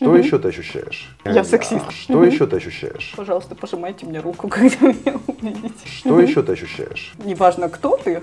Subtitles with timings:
[0.00, 1.14] Что еще ты ощущаешь?
[1.26, 1.90] Я сексист.
[1.92, 3.12] Что еще ты ощущаешь?
[3.16, 5.74] Пожалуйста, пожимайте мне руку, когда меня увидите.
[5.86, 7.12] Что еще ты ощущаешь?
[7.22, 8.22] Неважно, кто ты,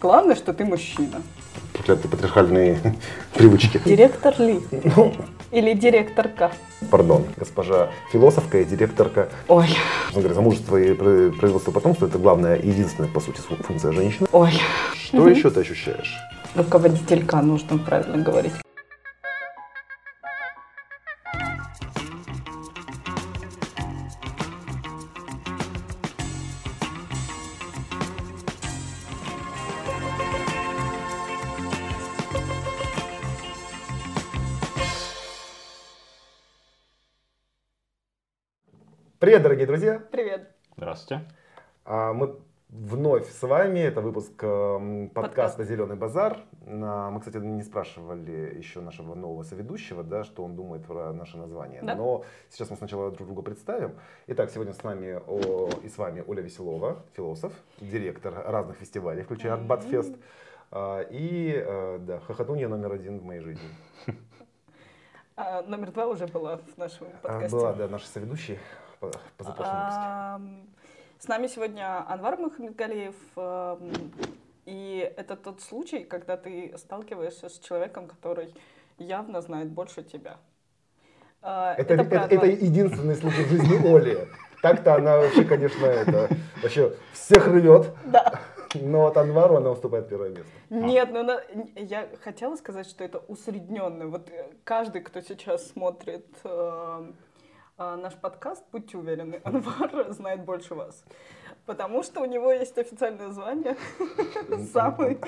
[0.00, 1.20] главное, что ты мужчина.
[1.74, 2.78] Проклятые патриархальные
[3.34, 3.78] привычки.
[3.84, 4.60] Директор ли?
[4.96, 5.12] Ну,
[5.50, 6.50] Или директорка?
[6.90, 9.28] пардон, госпожа философка и директорка.
[9.48, 9.68] Ой,
[10.14, 14.26] говоря, замужество и про- производство потомства– это главная и единственная, по сути, фу- функция женщины.
[14.32, 14.52] ой.
[14.94, 16.14] Что еще ты ощущаешь?
[16.54, 18.52] Руководителька нужно правильно говорить.
[39.32, 40.02] Привет, дорогие друзья!
[40.10, 40.50] Привет.
[40.76, 41.24] Здравствуйте.
[41.86, 43.78] А, Мы вновь с вами.
[43.78, 46.36] Это выпуск эм, подкаста «Зеленый базар».
[46.66, 51.38] На- Мы, кстати, не спрашивали еще нашего нового соведущего, да, что он думает про наше
[51.38, 51.80] название.
[51.80, 51.94] Да.
[51.94, 53.94] Но сейчас мы сначала друг друга представим.
[54.26, 59.54] Итак, сегодня с нами о- и с вами Оля Веселова, философ, директор разных фестивалей, включая
[59.54, 60.14] Арбатфест.
[60.70, 63.70] А, И, э, да, хохотунья номер один в моей жизни.
[65.34, 67.56] А, номер два уже была в нашем А, подкасте.
[67.56, 68.58] Была, да, наша соведущая
[69.36, 70.68] позапрошлом выпуске.
[71.18, 73.14] С нами сегодня Анвар Мухаммедгалиев.
[73.36, 73.90] ам,
[74.66, 78.54] И это тот случай, когда ты сталкиваешься с человеком, который
[78.98, 80.36] явно знает больше тебя.
[81.42, 82.46] А, Это, это, это Анвара.
[82.50, 84.28] единственный случай в жизни Оли.
[84.62, 86.28] Так-то она вообще, конечно, это
[86.62, 87.92] вообще всех рвет.
[88.04, 88.40] Да.
[88.74, 90.50] Но от Анвару она уступает первое место.
[90.70, 91.42] Нет, ну на-
[91.74, 94.06] я хотела сказать, что это усредненно.
[94.06, 97.12] Вот э, каждый, кто сейчас смотрит э,
[97.78, 101.04] наш подкаст, будьте уверены, Анвар знает больше вас.
[101.66, 103.76] Потому что у него есть официальное звание
[104.72, 105.18] самый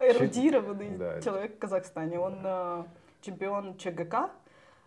[0.00, 2.18] эрудированный человек в Казахстане.
[2.18, 2.84] Он э,
[3.20, 4.30] чемпион ЧГК,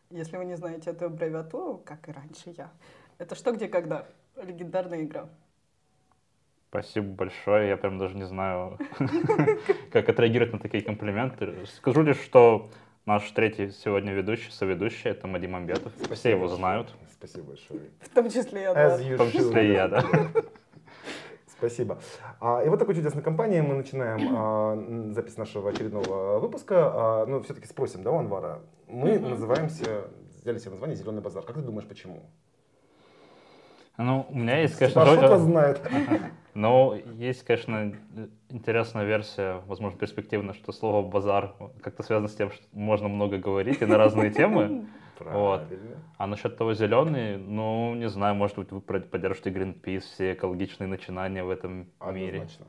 [0.09, 2.71] если вы не знаете эту аббревиатуру, как и раньше я.
[3.17, 4.07] Это что, где, когда?
[4.35, 5.29] Легендарная игра.
[6.69, 7.69] Спасибо большое.
[7.69, 8.77] Я прям даже не знаю,
[9.91, 11.65] как отреагировать на такие комплименты.
[11.65, 12.69] Скажу лишь, что
[13.09, 15.91] наш третий сегодня ведущий, соведущий, это Мадим Амбетов.
[16.13, 17.81] Все его знают, Спасибо большое.
[18.01, 18.99] В том числе Анвар.
[19.01, 19.15] usual.
[19.15, 20.03] в том числе и я, да.
[21.47, 21.97] Спасибо.
[22.39, 26.75] А, и вот такой чудесной компанией мы начинаем а, запись нашего очередного выпуска.
[26.93, 28.61] А, ну, все-таки спросим, да, у Анвара?
[28.87, 29.31] Мы Мгм.
[29.31, 30.03] называемся,
[30.41, 31.43] взяли себе название «Зеленый базар».
[31.43, 32.29] Как ты думаешь, почему?
[33.97, 35.81] Ну, у меня есть, конечно, Пашот же- вас знает.
[36.59, 37.93] Но есть, конечно,
[38.49, 43.81] интересная версия, возможно, перспективная, что слово «базар» как-то связано с тем, что можно много говорить
[43.81, 44.85] и на разные темы.
[45.19, 45.63] Вот.
[46.17, 51.43] А насчет того зеленый, ну, не знаю, может быть, вы поддержите Greenpeace, все экологичные начинания
[51.43, 52.37] в этом мире.
[52.37, 52.67] Однозначно.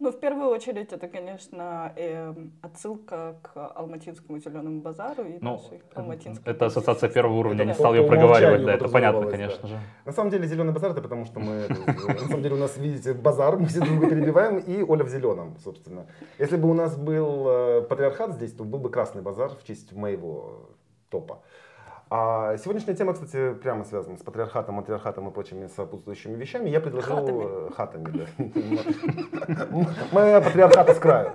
[0.00, 5.82] Ну, в первую очередь, это, конечно, эм, отсылка к Алматинскому зеленому базару и Ну, нашей
[5.92, 7.74] алматинской это ассоциация первого уровня, не Да.
[7.74, 9.76] стал ее проговаривать, да, это понятно, конечно же.
[10.04, 13.12] На самом деле зеленый базар это потому, что мы, на самом деле у нас, видите,
[13.12, 16.06] базар, мы все друг друга перебиваем, и Оля в зеленом, собственно.
[16.38, 19.92] Если бы у нас был э, патриархат здесь, то был бы красный базар в честь
[19.92, 20.70] моего
[21.10, 21.42] топа.
[22.10, 26.70] А сегодняшняя тема, кстати, прямо связана с патриархатом, матриархатом и прочими сопутствующими вещами.
[26.70, 27.70] Я предложил...
[27.70, 28.08] Хатами.
[28.08, 28.26] э, Хатами,
[29.46, 29.66] да.
[30.12, 31.32] Моя патриархата с краю.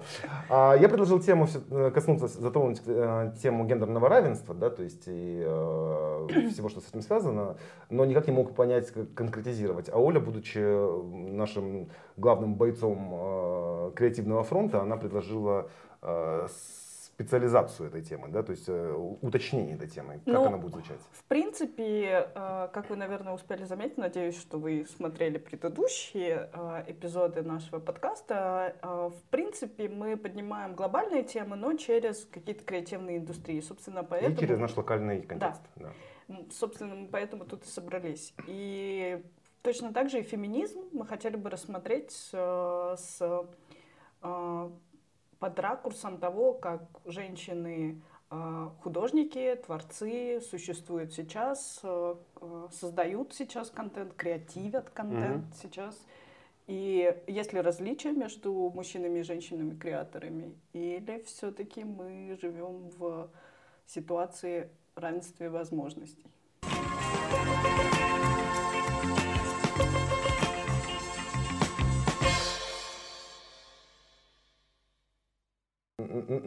[0.49, 5.41] А, Я предложил тему, э, коснуться, затронуть э, тему гендерного равенства, да, то есть и
[6.51, 7.55] всего, что с этим связано,
[7.89, 9.89] но никак не мог понять, как конкретизировать.
[9.89, 10.57] А Оля, будучи
[11.29, 15.67] нашим главным бойцом креативного фронта, она предложила
[17.13, 20.99] специализацию этой темы, да, то есть э, уточнение этой темы, как Ну, она будет звучать.
[21.11, 27.43] В принципе, э, как вы, наверное, успели заметить, надеюсь, что вы смотрели предыдущие э, эпизоды
[27.43, 33.61] нашего подкаста, в принципе, мы поднимаем глобальные темы, но через какие-то креативные индустрии.
[33.61, 34.35] Собственно, поэтому...
[34.35, 35.61] И через наш локальный контекст.
[35.75, 35.91] Да.
[36.29, 38.33] М, Собственно, мы поэтому тут и собрались.
[38.47, 39.23] И
[39.61, 42.95] точно так же и феминизм мы хотели бы рассмотреть с,
[45.43, 54.13] под ракурсом того, как женщины э, художники, творцы существуют сейчас, э, э, создают сейчас контент,
[54.13, 55.53] креативят контент Мгм.
[55.61, 55.99] сейчас.
[56.67, 60.55] И есть ли различия между мужчинами и женщинами-креаторами?
[60.71, 63.29] Или все-таки мы живем в
[63.85, 66.25] ситуации равенства возможностей?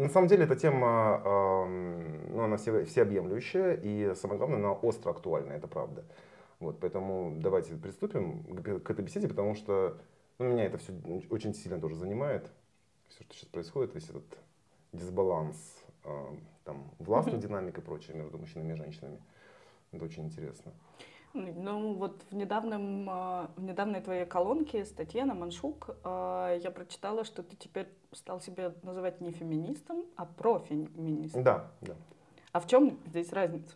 [0.06, 1.20] На самом деле эта тема,
[1.66, 6.04] ну, она все- всеобъемлющая и, самое главное, она остро актуальна, это правда.
[6.60, 9.98] Вот, поэтому давайте приступим к, к этой беседе, потому что
[10.38, 10.92] ну, меня это все
[11.28, 12.48] очень сильно тоже занимает.
[13.08, 14.22] Все, что сейчас происходит, весь этот
[14.92, 15.56] дисбаланс
[16.62, 19.18] там властная динамика и прочее между мужчинами и женщинами.
[19.90, 20.72] Это очень интересно.
[21.36, 27.24] Ну вот в, недавнем, а, в недавней твоей колонке статье на Маншук а, я прочитала,
[27.24, 31.42] что ты теперь стал себя называть не феминистом, а профеминистом.
[31.42, 31.94] Да, да.
[32.52, 33.74] А в чем здесь разница?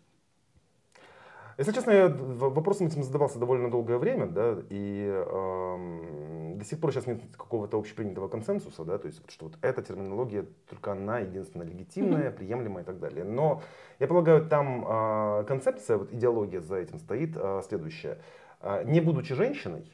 [1.60, 6.90] Если честно, я вопросом этим задавался довольно долгое время, да, и э, до сих пор
[6.90, 11.64] сейчас нет какого-то общепринятого консенсуса, да, то есть что вот эта терминология только она единственно
[11.64, 13.24] легитимная, приемлемая и так далее.
[13.24, 13.60] Но
[13.98, 18.16] я полагаю, там э, концепция, вот идеология за этим стоит э, следующая.
[18.62, 19.84] Э, не будучи женщиной,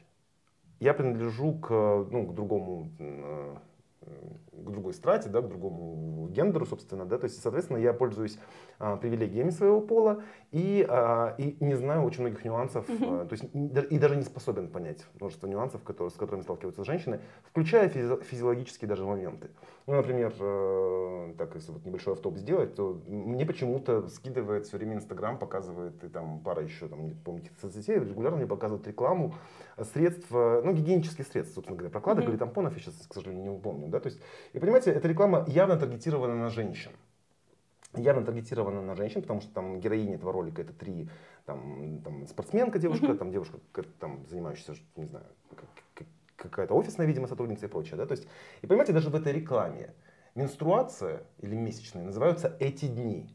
[0.79, 3.55] я принадлежу к, ну, к другому э,
[4.65, 8.37] к другой страте, да, к другому гендеру, собственно, да, то есть, соответственно, я пользуюсь
[8.79, 13.21] а, привилегиями своего пола и, а, и не знаю очень многих нюансов, mm-hmm.
[13.21, 13.45] а, то есть
[13.91, 18.87] и, даже не способен понять множество нюансов, которые, с которыми сталкиваются женщины, включая физи- физиологические
[18.87, 19.49] даже моменты.
[19.87, 24.95] Ну, например, э, так, если вот небольшой автоп сделать, то мне почему-то скидывает все время
[24.95, 29.33] Инстаграм, показывает, и там пара еще, там, не помню, соцсетей, регулярно мне показывают рекламу
[29.93, 32.29] средств, ну, гигиенических средств, собственно говоря, прокладок mm-hmm.
[32.29, 34.19] или тампонов, я сейчас, к сожалению, не упомню, да, то есть,
[34.57, 36.91] и понимаете, эта реклама явно таргетирована на женщин
[37.95, 41.09] явно таргетирована на женщин, потому что там героини этого ролика это три
[41.45, 43.59] там, там спортсменка девушка, там девушка
[43.99, 45.25] там занимающаяся, не знаю,
[46.35, 48.27] какая-то офисная, видимо, сотрудница и прочее, да, то есть,
[48.61, 49.93] и понимаете, даже в этой рекламе
[50.35, 53.27] менструация или месячные называются эти дни.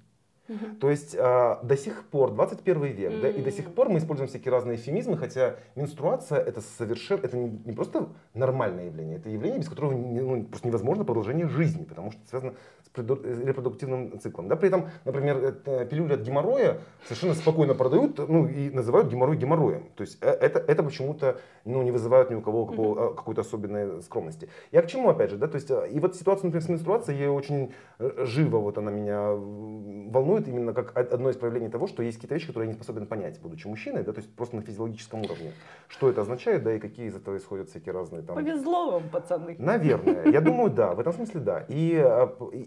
[0.48, 0.76] Угу.
[0.80, 3.98] То есть э, до сих пор, 21 век, mm да, и до сих пор мы
[3.98, 9.28] используем всякие разные эфемизмы, хотя менструация это совершенно, это не, не просто нормальное явление, это
[9.28, 12.54] явление, без которого не, ну, просто невозможно продолжение жизни, потому что связано
[12.94, 14.48] Э, репродуктивным циклом.
[14.48, 14.56] Да?
[14.56, 15.52] При этом, например,
[15.90, 19.88] пилюли от геморроя совершенно спокойно продают ну, и называют геморрой геморроем.
[19.96, 24.02] То есть э, это, это почему-то ну, не вызывает ни у кого какого, какой-то особенной
[24.02, 24.50] скромности.
[24.72, 25.38] Я к чему опять же?
[25.38, 25.48] Да?
[25.48, 29.30] То есть, э, и вот ситуация, например, с менструацией, я очень живо вот она меня
[29.30, 33.06] волнует именно как одно из проявлений того, что есть какие-то вещи, которые я не способен
[33.06, 34.12] понять, будучи мужчиной, да?
[34.12, 35.52] то есть просто на физиологическом уровне.
[35.88, 38.36] Что это означает, да, и какие из этого исходят всякие разные там...
[38.36, 39.56] Повезло вам, пацаны.
[39.58, 40.26] Наверное.
[40.26, 40.94] Я думаю, да.
[40.94, 41.64] В этом смысле, да.
[41.68, 42.04] И,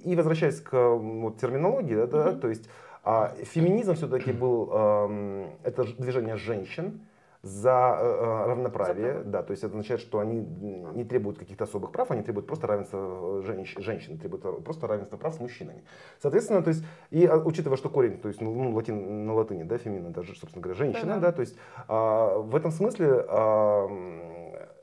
[0.04, 2.70] и возвращаясь к вот, терминологии, да, да, то есть
[3.04, 7.02] а, феминизм все-таки был, а, это движение женщин,
[7.46, 11.92] за э, равноправие, за да, то есть это означает, что они не требуют каких-то особых
[11.92, 15.84] прав, они требуют просто равенства женщин, женщин требуют просто равенства прав с мужчинами.
[16.20, 20.10] Соответственно, то есть, и учитывая, что корень, то есть, ну, латин, на латыни, да, фемина,
[20.10, 21.56] даже, собственно говоря, женщина, да, да то есть,
[21.88, 23.88] а, в этом смысле а,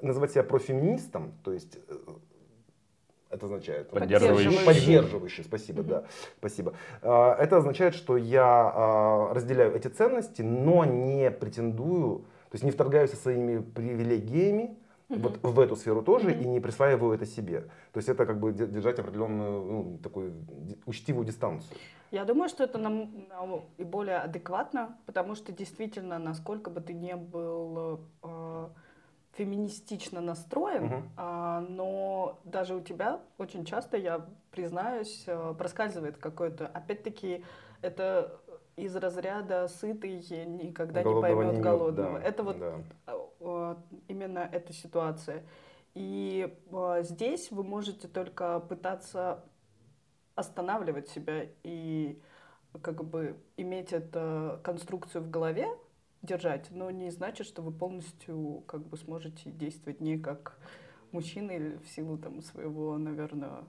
[0.01, 1.81] называть себя профеминистом, то есть
[3.29, 4.65] это означает поддерживающий.
[4.65, 5.89] Поддерживающий, спасибо, mm-hmm.
[5.89, 6.05] да,
[6.39, 6.75] спасибо.
[7.01, 12.71] А, это означает, что я а, разделяю эти ценности, но не претендую, то есть не
[12.71, 14.77] вторгаюсь со своими привилегиями
[15.09, 15.21] mm-hmm.
[15.21, 16.43] вот в эту сферу тоже mm-hmm.
[16.43, 17.63] и не присваиваю это себе.
[17.93, 20.35] То есть это как бы держать определенную ну, такую
[20.85, 21.79] учтивую дистанцию.
[22.11, 23.11] Я думаю, что это нам
[23.79, 28.69] и более адекватно, потому что действительно, насколько бы ты не был э,
[29.33, 31.03] феминистично настроен, угу.
[31.17, 37.47] а, но даже у тебя очень часто, я признаюсь, э, проскальзывает какой-то, опять-таки,
[37.81, 38.42] это
[38.77, 42.19] из разряда сытый никогда Голодного не поймет не голодного.
[42.19, 42.81] Да, это вот да.
[43.41, 45.45] А, именно эта ситуация.
[45.95, 49.45] И а, здесь вы можете только пытаться
[50.35, 52.21] останавливать себя и
[52.81, 55.69] как бы иметь эту конструкцию в голове,
[56.23, 60.59] держать, но не значит, что вы полностью как бы сможете действовать не как
[61.11, 63.65] мужчина или в силу там своего, наверное,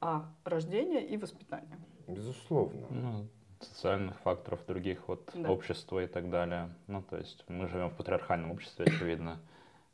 [0.00, 1.78] а рождения и воспитания.
[2.06, 2.86] Безусловно.
[2.90, 3.28] Ну,
[3.60, 5.50] социальных факторов других, вот да.
[5.50, 6.70] общества и так далее.
[6.86, 9.40] Ну, то есть мы живем в патриархальном обществе, очевидно,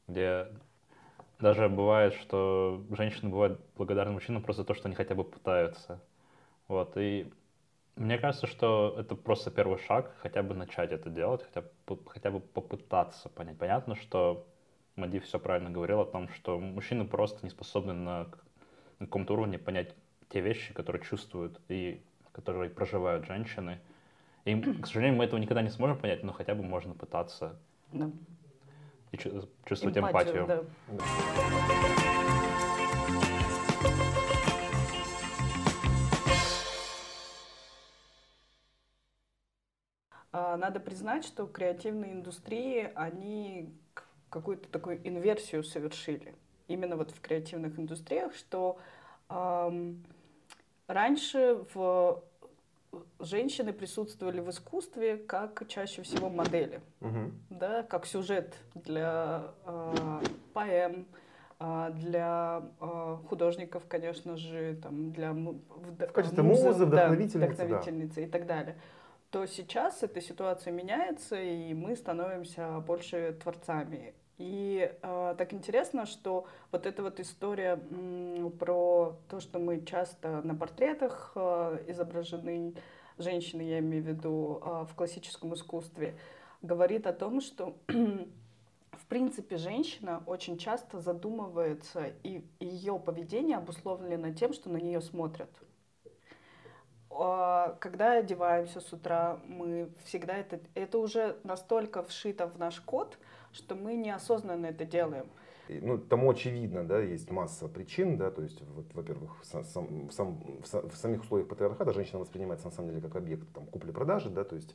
[0.08, 0.48] где
[1.40, 6.00] даже бывает, что женщины бывают благодарны мужчинам просто за то, что они хотя бы пытаются.
[6.68, 7.30] Вот, и
[7.96, 11.66] мне кажется, что это просто первый шаг, хотя бы начать это делать, хотя,
[12.06, 13.58] хотя бы попытаться понять.
[13.58, 14.46] Понятно, что
[14.96, 18.26] Мади все правильно говорил о том, что мужчины просто не способны на,
[18.98, 19.94] на каком-то уровне понять
[20.28, 22.02] те вещи, которые чувствуют и
[22.34, 23.78] которые проживают женщины.
[24.44, 27.56] И, к сожалению, мы этого никогда не сможем понять, но хотя бы можно пытаться
[27.92, 28.10] да.
[29.12, 30.66] и чувствовать Эмпатию, эмпатию.
[30.88, 31.04] Да.
[40.32, 43.72] А, надо признать, что креативные индустрии, они
[44.28, 46.34] какую-то такую инверсию совершили.
[46.66, 48.78] Именно вот в креативных индустриях, что
[49.28, 50.04] эм,
[50.86, 52.22] раньше в
[53.18, 57.32] женщины присутствовали в искусстве как чаще всего модели, угу.
[57.50, 60.20] да, как сюжет для э,
[60.52, 61.06] поэм,
[61.58, 67.38] А для а, художников, конечно же, там, для вд- В качестве музы, музы, да, вдохновительницы,
[67.38, 67.64] да.
[67.64, 68.76] вдохновительницы и так далее,
[69.30, 74.14] то сейчас эта ситуация меняется, и мы становимся больше творцами.
[74.36, 80.42] И а, так интересно, что вот эта вот история м, про то, что мы часто
[80.42, 82.74] на портретах а, изображены,
[83.16, 86.18] женщины, я имею в виду, а, в классическом искусстве,
[86.62, 94.52] говорит о том, что в принципе женщина очень часто задумывается, и ее поведение обусловлено тем,
[94.52, 95.50] что на нее смотрят.
[97.08, 103.16] Когда одеваемся с утра, мы всегда это, это уже настолько вшито в наш код,
[103.54, 105.26] что мы неосознанно это делаем.
[105.68, 110.60] Ну, тому очевидно, да, есть масса причин, да, то есть, вот, во-первых, са- сам- сам-
[110.62, 114.44] в в самих условиях патриархата женщина воспринимается на самом деле как объект там, купли-продажи, да,
[114.44, 114.74] то есть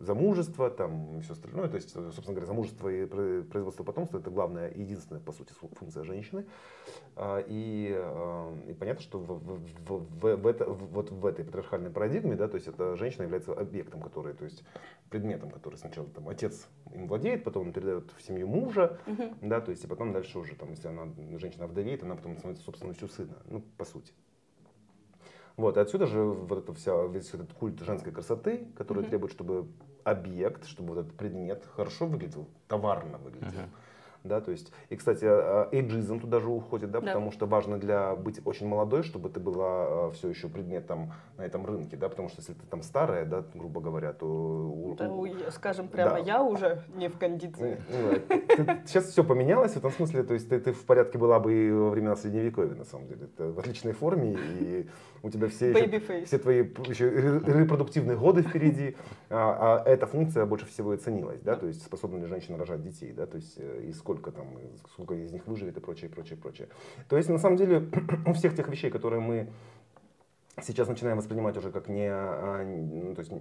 [0.00, 4.30] замужество там и все остальное, то есть, собственно говоря, замужество и про- производство потомства это
[4.30, 6.46] главная и единственная, по сути, фу- функция женщины.
[7.16, 11.90] А, И, а, и понятно, что в, в- в- в- это- вот в этой патриархальной
[11.90, 14.64] парадигме, да, то есть эта женщина является объектом, который, то есть
[15.10, 18.98] предметом, который сначала там отец им владеет, потом он передает в семью мужа,
[19.42, 22.64] да, то есть и потом дальше уже, там, если она женщина вдовеет, она потом становится
[22.64, 24.12] собственностью сына, ну, по сути.
[25.56, 29.10] Вот, и отсюда же вот эта вся, весь этот культ женской красоты, который Мгм.
[29.10, 29.68] требует, чтобы
[30.04, 33.60] объект, чтобы вот этот предмет хорошо выглядел, товарно выглядел.
[33.60, 33.70] Мгм.
[34.22, 37.06] Да, то есть, и, кстати, а, эйджизм туда же уходит, да, Да.
[37.06, 41.64] потому что важно для быть очень молодой, чтобы ты была все еще предметом на этом
[41.64, 44.94] рынке, да, потому что если ты там старая, да, грубо говоря, то...
[44.98, 46.18] Да, у- скажем прямо, Да.
[46.18, 47.78] я уже не в кондиции.
[48.86, 51.70] сейчас все поменялось в этом смысле, то есть ты, ты в порядке была бы и
[51.72, 53.26] во времена средневековья, на самом деле.
[53.36, 54.86] Ты в отличной форме, и
[55.22, 58.96] у тебя все, еще- все твои еще ре- репродуктивные годы впереди,
[59.30, 62.82] а, а эта функция больше всего и ценилась, да, то есть способна ли женщина рожать
[62.82, 66.10] детей, да, то есть э, и сколько там, и сколько из них выживет и прочее,
[66.10, 66.68] прочее, прочее.
[67.08, 67.88] То есть на самом деле
[68.26, 69.48] у всех тех вещей, которые мы
[70.62, 73.32] сейчас начинаем воспринимать уже как не, а, ну, то есть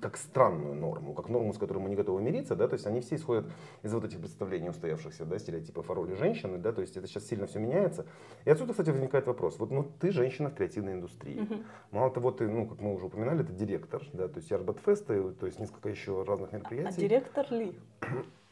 [0.00, 3.00] как странную норму, как норму, с которой мы не готовы мириться, да, то есть они
[3.00, 3.46] все исходят
[3.82, 7.26] из вот этих представлений устоявшихся, да, стереотипов о роли женщины, да, то есть это сейчас
[7.26, 8.04] сильно все меняется.
[8.44, 11.64] И отсюда, кстати, возникает вопрос, вот, ну, ты женщина в креативной индустрии, Мгм.
[11.90, 15.46] мало того, ты, ну, как мы уже упоминали, ты директор, да, то есть Ярбатфеста, то
[15.46, 17.00] есть несколько еще разных А мероприятий.
[17.00, 17.72] директор ли?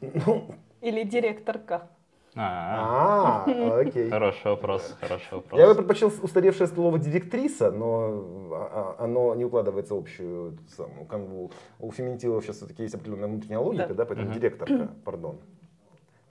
[0.00, 1.88] Ну, Или директорка?
[2.34, 4.10] А, а, окей.
[4.10, 5.60] Хороший вопрос, хороший вопрос.
[5.60, 11.06] Я бы предпочел устаревшее слово директриса, но а, а, оно не укладывается в общую самую
[11.06, 11.50] канву.
[11.80, 14.04] У феминитивов сейчас все-таки есть определенная внутренняя логика, Да.
[14.04, 15.40] поэтому директорка, пардон,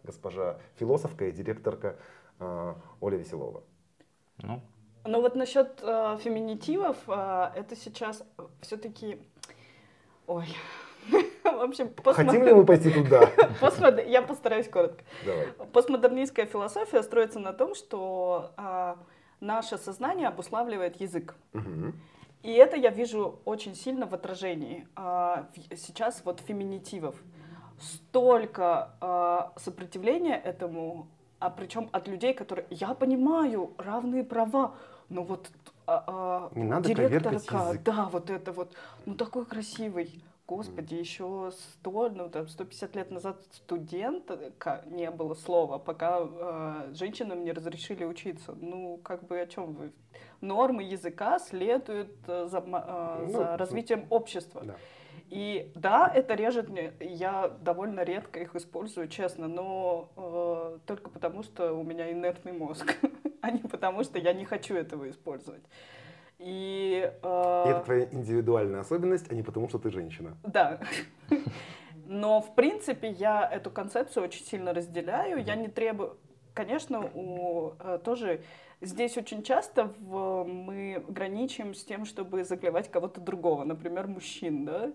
[0.03, 1.97] госпожа философка и директорка
[2.39, 3.63] Оля Веселова.
[4.43, 4.61] Ну,
[5.05, 8.23] Ну вот насчет э, феминитивов, э, это сейчас
[8.61, 9.17] все-таки...
[10.27, 10.45] Ой.
[11.43, 13.21] В общем, Хотим ли мы пойти туда?
[13.61, 15.03] постмод- Я постараюсь коротко.
[15.25, 15.47] Давай.
[15.73, 18.97] Постмодернистская философия строится на том, что а,
[19.39, 21.35] наше сознание обуславливает язык.
[21.53, 21.93] Мгм.
[22.43, 27.15] И это я вижу очень сильно в отражении а, сейчас вот феминитивов.
[27.79, 31.07] Столько а, сопротивления этому,
[31.39, 34.75] а причем от людей, которые, я понимаю, равные права,
[35.09, 35.49] но вот
[35.85, 37.83] а, а, Не надо директорка, язык.
[37.83, 38.73] да, вот это вот,
[39.05, 40.23] ну такой красивый.
[40.47, 41.51] Господи, еще
[41.81, 48.05] 100, ну, там, 150 лет назад студентка не было слова, пока э, женщинам не разрешили
[48.05, 48.55] учиться.
[48.55, 49.91] Ну, как бы о чем вы?
[50.39, 54.63] Нормы языка следуют э, за, э, Ну, за развитием общества.
[54.63, 54.75] Да.
[55.29, 56.93] И да, это режет мне.
[57.01, 62.95] Я довольно редко их использую, честно, но э, только потому, что у меня инертный мозг,
[63.41, 65.63] а не потому, что я не хочу этого использовать.
[66.39, 70.37] И, э, И это твоя индивидуальная особенность, а не потому, что ты женщина.
[70.43, 70.79] да.
[72.09, 75.43] Но, в принципе, я эту концепцию очень сильно разделяю.
[75.43, 76.17] Я не требую...
[76.53, 78.41] Конечно, у, э, тоже
[78.81, 84.93] здесь очень часто в- мы граничим с тем, чтобы заклевать кого-то другого, например, мужчин, да?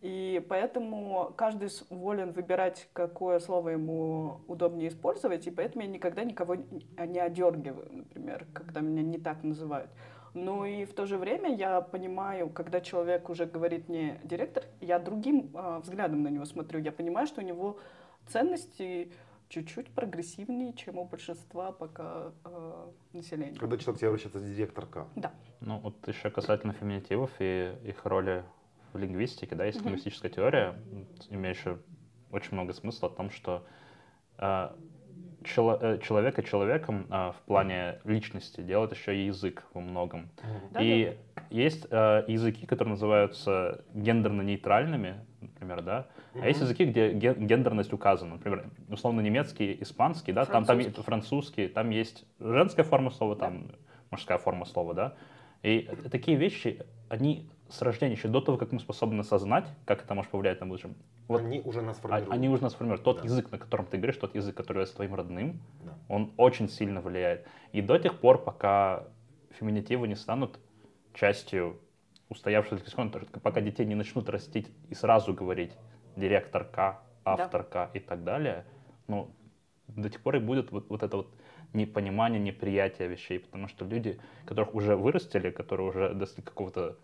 [0.00, 6.54] И поэтому каждый волен выбирать, какое слово ему удобнее использовать, и поэтому я никогда никого
[6.56, 9.90] не одергиваю, например, когда меня не так называют.
[10.36, 14.98] Ну и в то же время я понимаю, когда человек уже говорит мне директор, я
[14.98, 16.78] другим а, взглядом на него смотрю.
[16.78, 17.78] Я понимаю, что у него
[18.26, 19.10] ценности
[19.48, 23.58] чуть-чуть прогрессивнее, чем у большинства пока а, населения.
[23.58, 25.08] Когда человек тебе обращается директорка.
[25.16, 25.32] Да.
[25.60, 28.44] ну вот еще касательно феминитивов и их роли
[28.92, 29.88] в лингвистике, да, есть Мгм.
[29.88, 30.74] лингвистическая теория,
[31.30, 31.78] имеющая
[32.30, 33.64] очень много смысла о том, что
[34.36, 34.68] э,
[35.44, 40.28] чело- э, человека человеком а, в плане личности делает еще и язык во многом.
[40.72, 41.16] Да, и
[41.50, 48.34] есть э, языки, которые называются гендерно-нейтральными, например, да, а есть языки, где ген- гендерность указана,
[48.34, 51.02] например, условно немецкий, испанский, да, там, там Французский.
[51.02, 53.46] французский, там есть женская форма слова, Да.
[53.46, 53.70] там
[54.10, 55.14] мужская форма слова, да.
[55.62, 60.14] И такие вещи, они с рождения, еще до того, как мы способны осознать, как это
[60.14, 60.94] может повлиять на будущем,
[61.28, 62.32] вот Они уже нас а- формируют.
[62.32, 63.02] они уже нас формируют.
[63.04, 63.24] Тот Да.
[63.24, 65.98] язык, на котором ты говоришь, тот язык, который является твоим родным, Да.
[66.08, 67.46] он очень сильно влияет.
[67.72, 69.04] И до тех пор, пока
[69.50, 70.58] феминитивы не станут
[71.14, 71.80] частью
[72.28, 73.10] устоявшегося лексикона,
[73.42, 75.72] пока детей не начнут растить и сразу говорить
[76.16, 78.64] директорка, авторка и так далее,
[79.08, 79.30] ну,
[79.88, 81.34] до тех пор и будет вот, вот это вот
[81.72, 86.96] непонимание, неприятие вещей, потому что люди, которых уже вырастили, которые уже достигли какого-то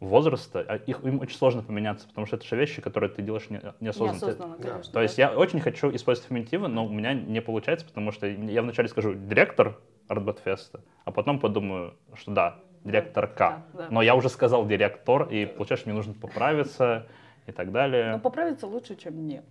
[0.00, 3.50] возраста, а их, им очень сложно поменяться, потому что это же вещи, которые ты делаешь
[3.50, 4.18] не- неосознанно.
[4.18, 4.68] Ты- Неосознанно, Да.
[4.70, 4.92] конечно.
[4.92, 8.62] то есть я очень хочу использовать феминитивы, но у меня не получается, потому что я
[8.62, 9.78] вначале скажу директор
[10.08, 13.62] Артбатфеста, а потом подумаю, что да, директорка.
[13.74, 13.88] Да, да.
[13.90, 17.06] Но я уже сказал директор, и получается, мне нужно поправиться
[17.46, 18.12] и так далее.
[18.12, 19.44] Но поправиться лучше, чем нет.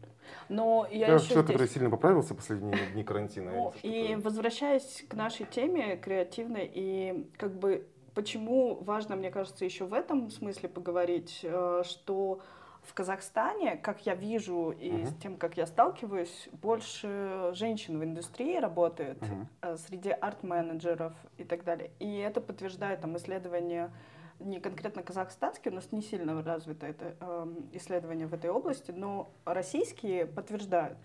[0.47, 1.73] Но я, Я еще человек, который здесь...
[1.75, 3.51] сильно поправился последние дни карантина.
[3.51, 9.85] Ну, и возвращаясь к нашей теме креативной, и как бы почему важно, мне кажется, еще
[9.85, 12.39] в этом смысле поговорить, э, что
[12.83, 15.05] в Казахстане, как я вижу и Мгм.
[15.05, 19.17] с тем, как я сталкиваюсь, больше женщин в индустрии работает
[19.61, 21.91] э, среди арт-менеджеров и так далее.
[21.99, 23.91] И это подтверждает там исследования
[24.39, 29.29] не конкретно казахстанские, у нас не сильно развито это эм, исследование в этой области, но
[29.43, 30.97] российские подтверждают,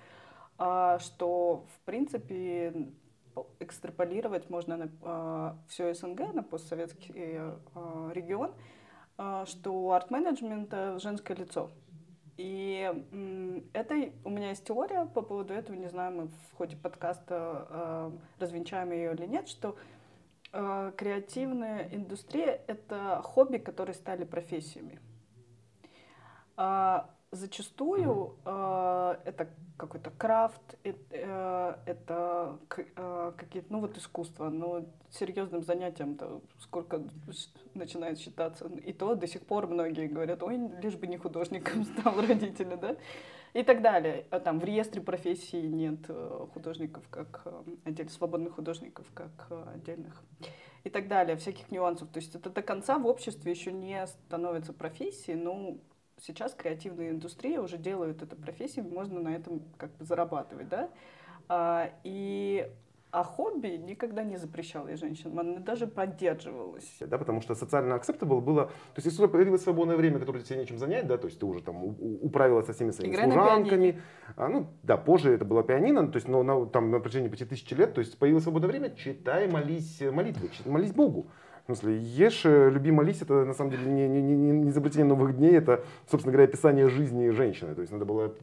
[0.56, 2.92] а, что в принципе
[3.60, 7.56] экстраполировать можно на все СНГ, на постсоветский э,
[8.12, 8.52] регион,
[9.16, 11.70] а, что арт-менеджмент это женское лицо.
[12.36, 12.92] И
[13.72, 18.10] это у меня есть теория по поводу этого, не знаю, мы в ходе подкаста э,
[18.40, 19.76] развенчаем ее или нет, что
[20.52, 24.98] э, креативная индустрия это хобби, которые стали профессиями.
[26.56, 34.84] А, зачастую э, это какой-то крафт, э- э, это э, какие-то, ну вот искусство, но
[35.10, 37.02] серьезным занятием-то сколько
[37.74, 38.66] начинает считаться.
[38.84, 42.96] И то до сих пор многие говорят, ой, лишь бы не художником стал родители, да?
[43.52, 44.26] И так далее.
[44.30, 50.22] А там в реестре профессий нет э, художников как э, отдельно, свободных художников как отдельных.
[50.84, 52.10] И так далее, всяких нюансов.
[52.10, 55.78] То есть это до конца в обществе еще не становится профессией, но
[56.20, 60.90] сейчас креативная индустрия уже делают это профессией, можно на этом как бы зарабатывать, да?
[61.48, 62.70] А, и
[63.14, 66.96] а хобби никогда не запрещал я женщинам, оно даже поддерживалось.
[66.98, 70.42] да, потому что социально acceptable было, то есть если у тебя появилось свободное время, которое
[70.42, 73.34] тебе нечем занять, да, то есть ты уже там управилась со всеми своими Играй на
[73.34, 74.02] служанками,
[74.36, 77.44] а, ну да, позже это было пианино, то есть но на, там на протяжении почти
[77.44, 81.28] тысячи лет, то есть появилось свободное время, читай, молись молитвы, молись Богу.
[81.64, 85.06] В смысле, ешь, э, люби, молись, это на самом деле не, не, не, не изобретение
[85.06, 87.74] новых дней, это, собственно говоря, описание жизни женщины.
[87.74, 88.34] То есть надо было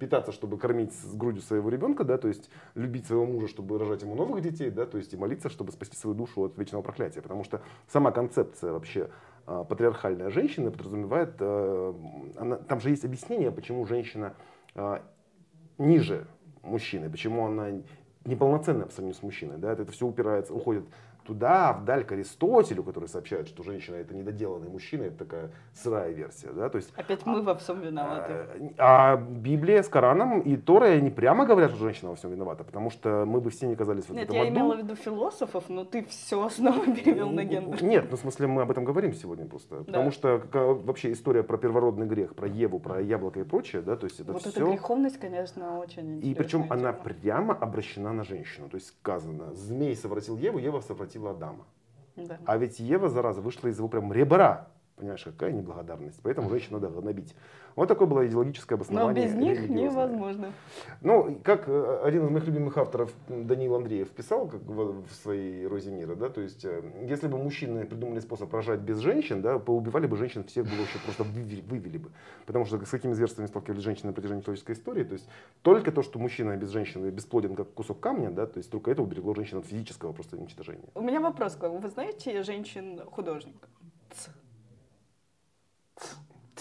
[0.00, 4.02] питаться, чтобы кормить с грудью своего ребенка, да, то есть любить своего мужа, чтобы рожать
[4.02, 7.22] ему новых детей, да, то есть и молиться, чтобы спасти свою душу от вечного проклятия.
[7.22, 9.08] Потому что сама концепция вообще
[9.46, 11.94] а, патриархальная женщины подразумевает, а,
[12.34, 14.34] она- там же есть объяснение, почему женщина
[14.74, 15.00] а,
[15.78, 16.26] ниже
[16.64, 17.68] мужчины, почему она
[18.24, 19.58] неполноценная по сравнению с мужчиной.
[19.58, 19.72] Да?
[19.72, 20.84] Это все упирается, уходит
[21.24, 26.50] туда, вдаль к Аристотелю, который сообщает, что женщина это недоделанный мужчина, это такая сырая версия.
[26.52, 26.68] Да?
[26.68, 28.32] То есть, Опять мы во всем виноваты.
[28.78, 32.64] а, а Библия с Кораном и Торой не прямо говорят, что женщина во всем виновата,
[32.64, 34.50] потому что мы бы все не оказались в Нет, этом я аду.
[34.50, 37.82] имела в виду философов, но ты все снова перевел на гендер.
[37.82, 39.84] Нет, ну в смысле мы об этом говорим сегодня просто.
[39.84, 43.82] Потому что как, а, вообще история про первородный грех, про Еву, про яблоко и прочее,
[43.82, 44.50] да, то есть это Вот все...
[44.50, 47.04] эта греховность, конечно, очень интересная И причем она тема.
[47.04, 48.68] прямо обращена на женщину.
[48.68, 51.66] То есть сказано, змей совратил Еву, Ева совратила Адама.
[52.16, 52.38] Да.
[52.46, 54.68] А ведь Ева, зараза, вышла из его прям ребра.
[54.96, 56.20] Понимаешь, какая неблагодарность.
[56.22, 57.34] Поэтому женщину надо гнобить.
[57.76, 59.26] Вот такое было идеологическое Но обоснование.
[59.26, 60.52] без них невозможно.
[61.00, 65.90] Ну, как э, один из моих любимых авторов Даниил Андреев писал как в, своей «Розе
[65.90, 70.06] мира», да, то есть, э, если бы мужчины придумали способ рожать без женщин, да, поубивали
[70.06, 72.10] бы женщин всех бы вообще просто вывели, вывели бы.
[72.46, 75.28] Потому что с какими зверствами сталкивались женщины на протяжении человеческой истории, то есть
[75.62, 79.02] только то, что мужчина без женщины бесплоден как кусок камня, да, то есть только это
[79.02, 80.88] уберегло женщин от физического просто уничтожения.
[80.94, 81.80] У меня вопрос к вам.
[81.80, 83.68] Вы знаете женщин-художников?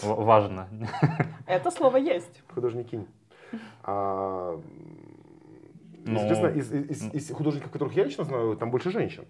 [0.01, 0.67] Важно.
[1.47, 2.41] Это слово есть.
[2.53, 3.05] Художники.
[3.83, 4.59] А,
[6.05, 9.25] Ну, Естественно, из, из- из художников, которых я лично знаю, там больше женщин.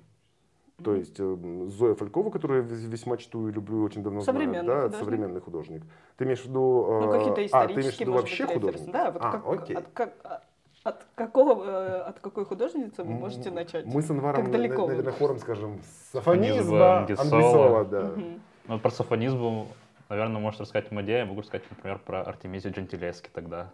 [0.83, 4.63] То есть э, Зоя Фалькова, которую я вес- весьма чтую и люблю очень давно Современный
[4.63, 5.05] знаю, да, художник.
[5.19, 5.83] совреный художник.
[6.17, 6.85] Ты имеешь в виду...
[6.89, 8.91] э, Ну, какие-то а, ты имеешь в исторические, виду вообще быть, художник?
[8.91, 9.75] Да, вот а, как, окей.
[9.77, 10.41] от- как- а,
[10.83, 13.85] От какого, э, от какой художницы вы можете начать?
[13.85, 14.87] Мы с Анваром, Как далеко вы?
[14.89, 15.79] наверное, хором скажем,
[16.11, 16.97] Сафонизма.
[17.05, 18.01] Ангисола, да.
[18.15, 18.41] Мгм.
[18.67, 19.67] Ну, про сафонизм,
[20.13, 23.71] наверное, может рассказать Мадея, я могу рассказать, например, про Артемизию Джентилески тогда.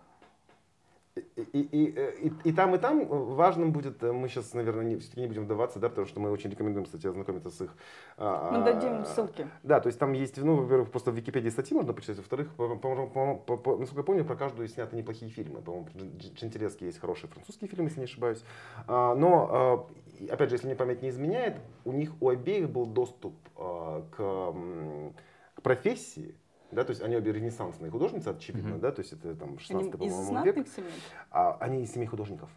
[1.15, 4.95] И, и, и, и, и там, и там важным будет, э, мы сейчас, наверное, не,
[4.97, 7.75] все-таки не будем вдаваться, да, потому что мы очень рекомендуем, кстати, ознакомиться с их...
[8.17, 9.45] а, Мы а, дадим ссылки.
[9.63, 12.73] Да, то есть там есть, ну, во-первых, просто в Википедии статьи можно почитать, во-вторых, по,
[12.75, 15.62] по- по- по- по- насколько я помню, про каждую сняты неплохие фильмы.
[15.62, 15.89] По-моему,
[16.36, 18.41] Джентилески есть хорошие французские фильмы, если не ошибаюсь.
[18.88, 19.88] А, но, а,
[20.19, 24.06] и, опять же, если мне память не изменяет, у них у обеих был доступ а,
[24.15, 25.28] к, м, к
[25.62, 26.36] профессии,
[26.72, 28.80] да, то есть они обе ренессансные художницы, очевидно, Мгм.
[28.80, 30.67] да, то есть это там Они 16 из по-моему, век.
[30.67, 30.91] семей?
[31.32, 32.50] А они из семей художников.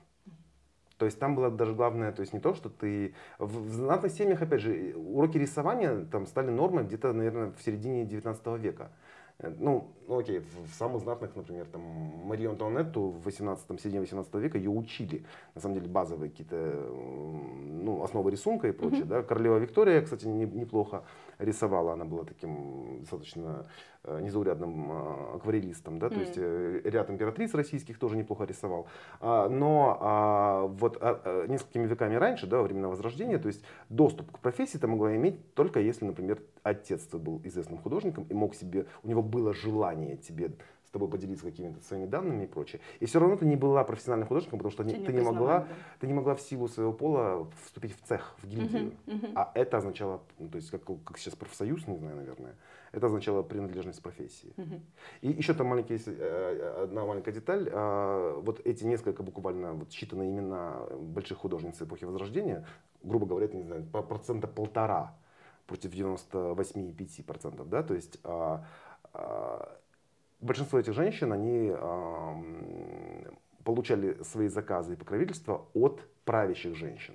[0.99, 3.15] То есть там было даже главное, то есть не то, что ты...
[3.39, 8.05] В, в знатных семьях, опять же, уроки рисования там стали нормой где-то, наверное, в середине
[8.05, 8.93] 19 века.
[9.39, 11.81] Э, Ну, ну окей, в, в самых знатных, например, там,
[12.27, 18.03] Марию Антуанетту в 18 середине 18 века ее учили, на самом деле, базовые какие-то, ну,
[18.03, 19.23] основы рисунка и прочее, да.
[19.23, 21.05] Королева Виктория, кстати, не- неплохо
[21.39, 23.67] рисовала, она была таким достаточно
[24.05, 26.25] э, незаурядным э, акварелистом, да, то Мгм.
[26.25, 28.87] есть э, ряд императриц российских тоже неплохо рисовал.
[29.21, 33.65] А, Но а, вот а, а, несколькими веками раньше, да, во времена Возрождения, то есть
[33.89, 38.55] доступ к профессии ты могла иметь только если, например, отец был известным художником и мог
[38.55, 40.53] себе, у него было желание тебе
[40.85, 42.81] с тобой поделиться какими-то своими данными и прочее.
[43.01, 45.61] И все равно ты не была профессиональным художником, потому что не- Тебя ты не могла,
[45.61, 45.67] да.
[46.01, 48.93] ты не могла в силу своего пола вступить в цех, в гильдию.
[49.07, 49.33] Мгм, мгм.
[49.35, 52.55] А это означало, ну, то есть как, как сейчас профсоюз, не знаю, наверное,
[52.93, 54.53] это означало принадлежность профессии.
[54.59, 54.83] Мгм.
[55.23, 57.71] И еще там маленький, э, одна маленькая деталь.
[57.73, 62.67] А, Вот эти несколько буквально вот считанные имена больших художниц эпохи Возрождения,
[63.03, 65.17] грубо говоря, это, не знаю, по- процента полтора
[65.67, 67.65] против 98,5%.
[67.69, 67.83] Да?
[67.83, 68.65] То есть а,
[69.15, 69.79] а,
[70.43, 71.73] большинство этих женщин, они
[73.65, 77.15] получали свои заказы и покровительство от правящих женщин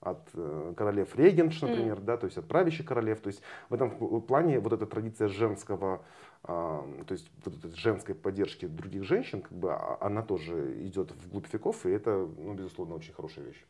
[0.00, 3.20] от э, королев регенш, например, да, то есть от правящих королев.
[3.20, 6.04] То есть в этом плане вот эта традиция женского,
[6.42, 11.52] то есть вот этой женской поддержки других женщин, как бы а- она тоже идет вглубь
[11.52, 13.66] веков, и это, ну, безусловно, очень хорошая вещь.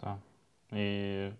[0.00, 0.18] Да.
[0.72, 1.32] И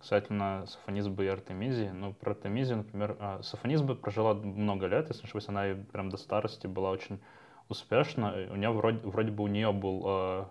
[0.00, 5.26] касательно Сафонизбы и Артемизии, ну, про Артемизию, например, а, Сафонизба прожила много лет, если не
[5.26, 7.20] ошибаюсь, она и прям до старости была очень
[7.68, 8.34] успешна.
[8.36, 10.44] И У нее вроде, вроде бы у нее был э,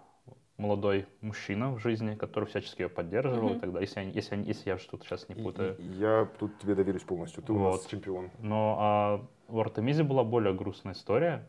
[0.58, 3.60] молодой мужчина в жизни, который всячески ее поддерживал и Мгм.
[3.60, 3.88] так далее.
[3.88, 5.76] Если, я- если, я- если я что-то сейчас не И- путаю.
[5.78, 7.88] и- я тут тебе доверюсь полностью, ты у нас Вот.
[7.90, 8.30] чемпион.
[8.40, 11.46] Но а, у Артемизии была более грустная история.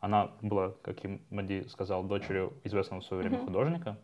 [0.00, 3.46] Она была, как и Мади сказал, дочерью известного в свое время Мгм.
[3.46, 3.96] художника.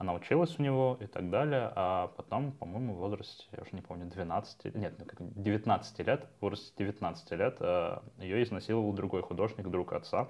[0.00, 1.70] Она училась у него и так далее.
[1.76, 6.26] А потом, по-моему, в возрасте, я уже не помню, 12, нет, ну, как 19 лет,
[6.38, 10.28] в возрасте 19 лет а, ее изнасиловал другой художник, друг отца.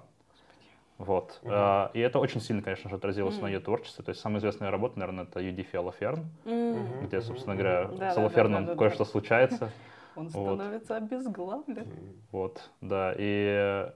[0.97, 1.39] Вот.
[1.45, 3.53] А, и это очень сильно, конечно же, отразилось на Мгм.
[3.53, 4.03] ее творчестве.
[4.03, 7.05] То есть самая известная работа, наверное, это Юдифи Алаферн, М.
[7.07, 9.69] где, собственно говоря, Да, с Алаферном да, да, кое-что случается.
[10.17, 10.59] Он Вот.
[10.59, 11.87] становится обезглавлен.
[12.33, 13.89] Вот, да, и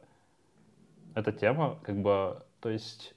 [1.15, 3.14] эта тема, как бы, то есть,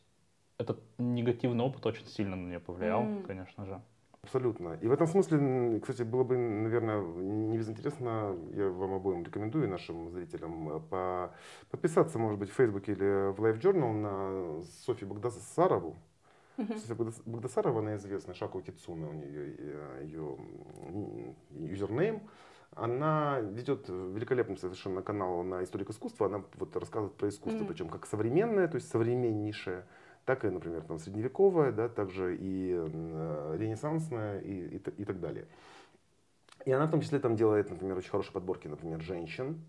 [0.58, 3.22] этот негативный опыт очень сильно на нее повлиял, М.
[3.22, 3.80] конечно же.
[4.22, 4.74] Абсолютно.
[4.82, 10.10] И в этом смысле, кстати, было бы, наверное, не безинтересно, я вам обоим рекомендую, нашим
[10.10, 11.30] зрителям, э, по-
[11.70, 15.96] подписаться, может быть, в Фейсбуке или в Life Journal на Софью Багдасарову.
[16.56, 16.76] Мгм.
[16.76, 20.36] Софья Багдас- Багдасарова, она известная, Шаку Кицуна, у нее э, ее
[21.50, 22.20] юзернейм.
[22.74, 26.26] Она ведет великолепный совершенно канал на историк искусства.
[26.26, 27.68] Она вот рассказывает про искусство, Мгм.
[27.68, 29.84] причем как современное, то есть современнейшее,
[30.28, 35.46] так и, например, там, средневековое, да, также и э, ренессансное и, и, и так далее.
[36.66, 39.64] И она в том числе там делает, например, очень хорошие подборки, например, женщин.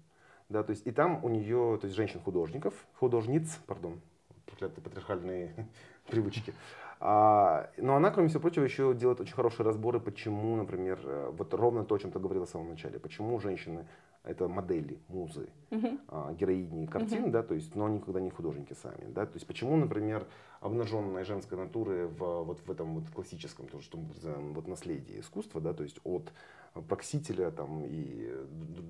[0.49, 4.01] Да, то есть, и там у нее, то есть женщин-художников, художниц, пардон,
[4.45, 5.69] проклятые патриархальные
[6.07, 6.53] привычки.
[6.99, 11.53] А, но она, кроме всего прочего, еще делает очень хорошие разборы, почему, например, э, вот
[11.53, 13.87] ровно то, о чем ты говорила в самом начале, почему женщины
[14.23, 15.99] это модели, музы, Мгм.
[16.07, 17.31] а, героини картин, Мгм.
[17.31, 20.27] да, то есть, но никогда не художники сами, да, то есть почему, например,
[20.61, 25.73] обнаженная женская натура в, вот в этом вот классическом, то, что вот наследие искусства, да,
[25.73, 26.31] то есть от
[26.87, 28.31] Проксителя там и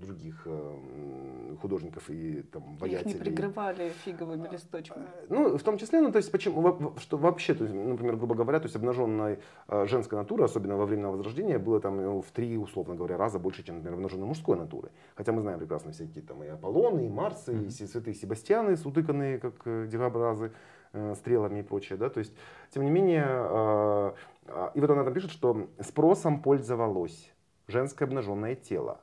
[0.02, 5.08] других э, художников и там Их не прикрывали фиговыми листочками.
[5.30, 8.60] Ну, в том числе, ну, то есть, почему, что вообще, то есть, например, грубо говоря,
[8.60, 12.58] то есть обнаженная э, женская натура, особенно во время Возрождения, было там ну, в три,
[12.58, 14.90] условно говоря, раза больше, чем, например, обнаженной мужской натуры.
[15.16, 17.70] Хотя мы знаем прекрасно всякие там и Аполлоны, и Марсы, и Мгм.
[17.70, 20.52] се- святые Себастьяны, утыканные, как э, дикобразы,
[20.94, 22.34] э, стрелами и прочее, да, то есть,
[22.72, 24.12] тем не менее, э,
[24.48, 27.32] э, и вот она там пишет, что спросом пользовалось
[27.70, 29.02] женское обнаженное тело.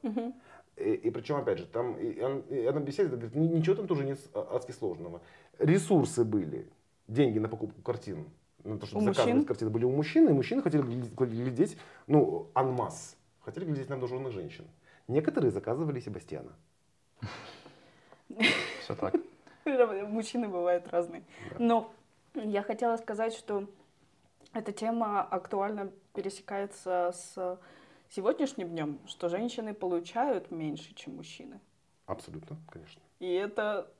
[0.76, 3.86] И, и причем, опять же, там, и он- и она беседует, говорит, «Ни- ничего там
[3.86, 5.20] тоже нет с- а- адски сложного.
[5.58, 6.68] Ресурсы были.
[7.08, 8.28] деньги на покупку картин,
[8.64, 9.44] на то, чтобы У заказывать мужчин?
[9.46, 14.32] картины, были у мужчин, и мужчины хотели глядеть, глядеть ну, анмас, хотели глядеть на обнаженных
[14.32, 14.66] женщин.
[15.06, 16.50] Некоторые заказывали Себастьяна.
[18.80, 19.14] Все так.
[19.64, 21.22] Мужчины бывают разные.
[21.58, 21.92] Но
[22.34, 23.66] я хотела сказать, что
[24.52, 27.58] эта тема актуально пересекается с
[28.10, 31.60] сегодняшним днем, что женщины получают меньше, чем мужчины.
[32.06, 33.02] Абсолютно, конечно.
[33.18, 33.90] И это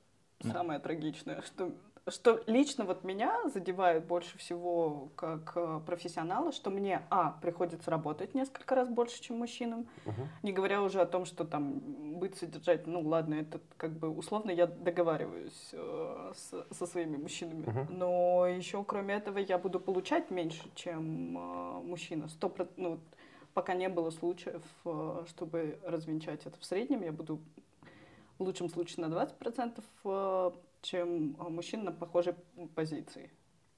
[0.43, 0.51] Ну.
[0.51, 1.71] самое трагичное, что,
[2.07, 8.33] что лично вот меня задевает больше всего как э, профессионала, что мне, а, приходится работать
[8.33, 10.29] несколько раз больше, чем мужчинам, Мгм.
[10.43, 11.79] не говоря уже о том, что там
[12.19, 17.65] быть содержать, ну ладно, это как бы условно я договариваюсь э, с- со своими мужчинами,
[17.65, 17.87] Мгм.
[17.97, 22.29] но еще кроме этого я буду получать меньше, чем э, мужчина.
[22.29, 22.99] Сто про- ну,
[23.57, 27.39] пока не было случаев, э, чтобы развенчать это в среднем, я буду
[28.37, 30.51] в лучшем случае на 20%, э,
[30.83, 32.35] чем э, мужчин на похожей
[32.75, 33.31] позиции.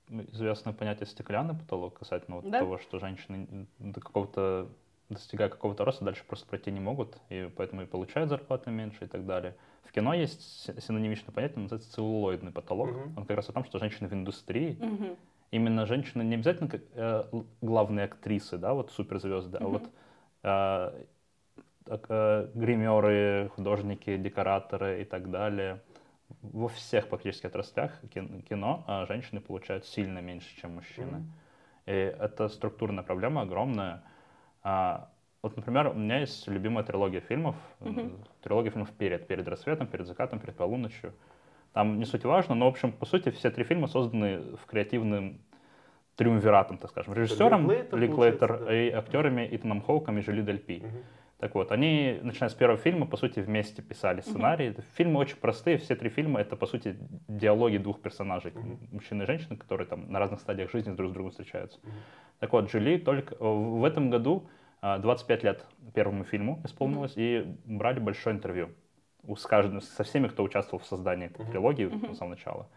[0.10, 2.60] Ну, Известное понятие стеклянный потолок касательно вот Да.
[2.60, 4.68] того, что женщины до какого-то
[5.08, 9.08] достигая какого-то роста, дальше просто пройти не могут, и поэтому и получают зарплаты меньше и
[9.08, 9.56] так далее.
[9.86, 12.90] В кино есть си- синонимичное понятие, называется целлулоидный потолок.
[12.90, 13.14] Мгм.
[13.18, 15.16] Он как раз о том, что женщины в индустрии, Мгм.
[15.52, 17.24] Именно женщины не обязательно как, э,
[17.62, 19.72] главные актрисы, да, вот суперзвезды, а Мгм.
[19.72, 19.90] вот
[20.44, 21.06] э,
[22.10, 25.82] э, гримеры, художники, декораторы и так далее.
[26.42, 31.18] Во всех практически отраслях кин- кино а женщины получают сильно меньше, чем мужчины.
[31.18, 31.32] Мгм.
[31.88, 34.04] И это структурная проблема огромная.
[34.62, 35.10] А,
[35.42, 37.56] вот, например, у меня есть любимая трилогия фильмов.
[37.80, 39.28] М, Трилогия фильмов «Перед».
[39.28, 41.14] «Перед рассветом», «Перед закатом», «Перед полуночью».
[41.74, 45.40] Там не суть важно, но, в общем, по сути, все три фильма созданы в креативным
[46.16, 47.14] триумвиратом, так скажем.
[47.14, 48.76] Режиссером Линклейтер получается, да.
[48.76, 50.80] и актерами Итаном Хоуком и Жюли Дель Пи.
[50.80, 50.98] Мгм.
[51.40, 54.76] Так вот, они, начиная с первого фильма, по сути, вместе писали сценарий.
[54.96, 56.98] Фильмы очень простые, все три фильма— это, по сути,
[57.30, 58.80] диалоги двух персонажей, Мгм.
[58.92, 61.80] мужчины и женщины, которые там на разных стадиях жизни друг с другом встречаются.
[61.84, 61.94] Мгм.
[62.40, 64.50] Так вот, Джули только э, в этом году
[64.82, 68.70] а, 25 лет первому фильму исполнилось, и брали большое интервью
[69.36, 72.14] с каждым, со всеми, кто участвовал в создании этой трилогии Мгм.
[72.14, 72.68] с самого начала.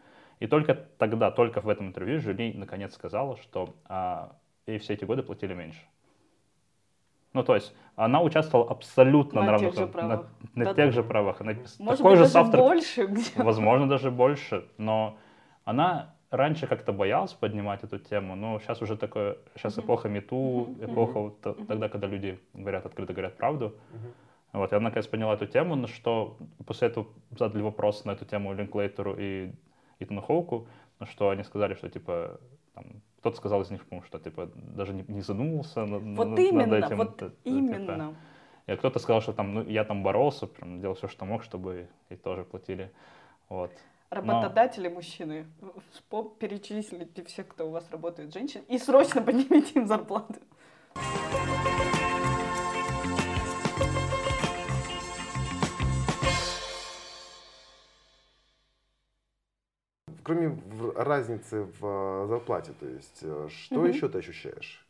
[0.40, 4.32] И только тогда, только в этом интервью Жюли наконец сказала, что а,
[4.66, 5.80] ей все эти годы платили меньше.
[7.32, 10.26] Ну, то есть, она участвовала абсолютно На на, тех равных- же на- правах.
[10.54, 10.74] на Да-да.
[10.74, 11.40] тех же правах.
[11.40, 13.08] Она Может такой быть, же даже соавтор больше.
[13.36, 15.16] возможно, даже больше, но
[15.64, 19.86] она раньше как-то боялась поднимать эту тему, но сейчас уже такое, сейчас Мгм.
[19.86, 21.66] эпоха мету, эпоха вот т- Мгм.
[21.66, 23.74] тогда, когда люди говорят, открыто говорят правду.
[23.92, 24.12] Мгм.
[24.52, 26.36] Вот, и она, наконец, поняла эту тему, на что
[26.66, 27.06] после этого
[27.38, 29.52] задали вопрос на эту тему Линклейтеру и
[29.98, 30.66] Итану Хоуку,
[30.98, 32.38] на что они сказали, что, типа,
[32.74, 32.84] там,
[33.20, 36.96] кто-то сказал из них, по-моему, что, типа, даже не, не задумывался Вот над именно, этим.
[36.98, 37.78] вот т- т- Именно.
[37.78, 38.14] типа.
[38.66, 41.88] И кто-то сказал, что там, ну, я там боролся, прям делал все, что мог, чтобы
[42.10, 42.90] ей тоже платили.
[43.48, 43.70] Вот.
[44.10, 45.46] Работодатели мужчины,
[45.92, 50.34] вспом- перечислите всех, кто у вас работает, женщин, и срочно поднимите им зарплату.
[60.24, 60.56] Кроме
[60.96, 61.86] разницы в
[62.24, 63.88] э, зарплате, то есть, э, что Мгм.
[63.88, 64.86] еще ты ощущаешь?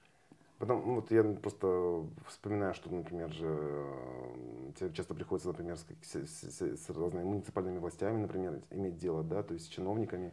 [0.59, 5.87] Потом, ну, вот я просто вспоминаю, что, например, же, э, тебе часто приходится, например, с,
[6.15, 10.33] с- с- разными муниципальными властями, например, иметь дело, да, то есть с чиновниками,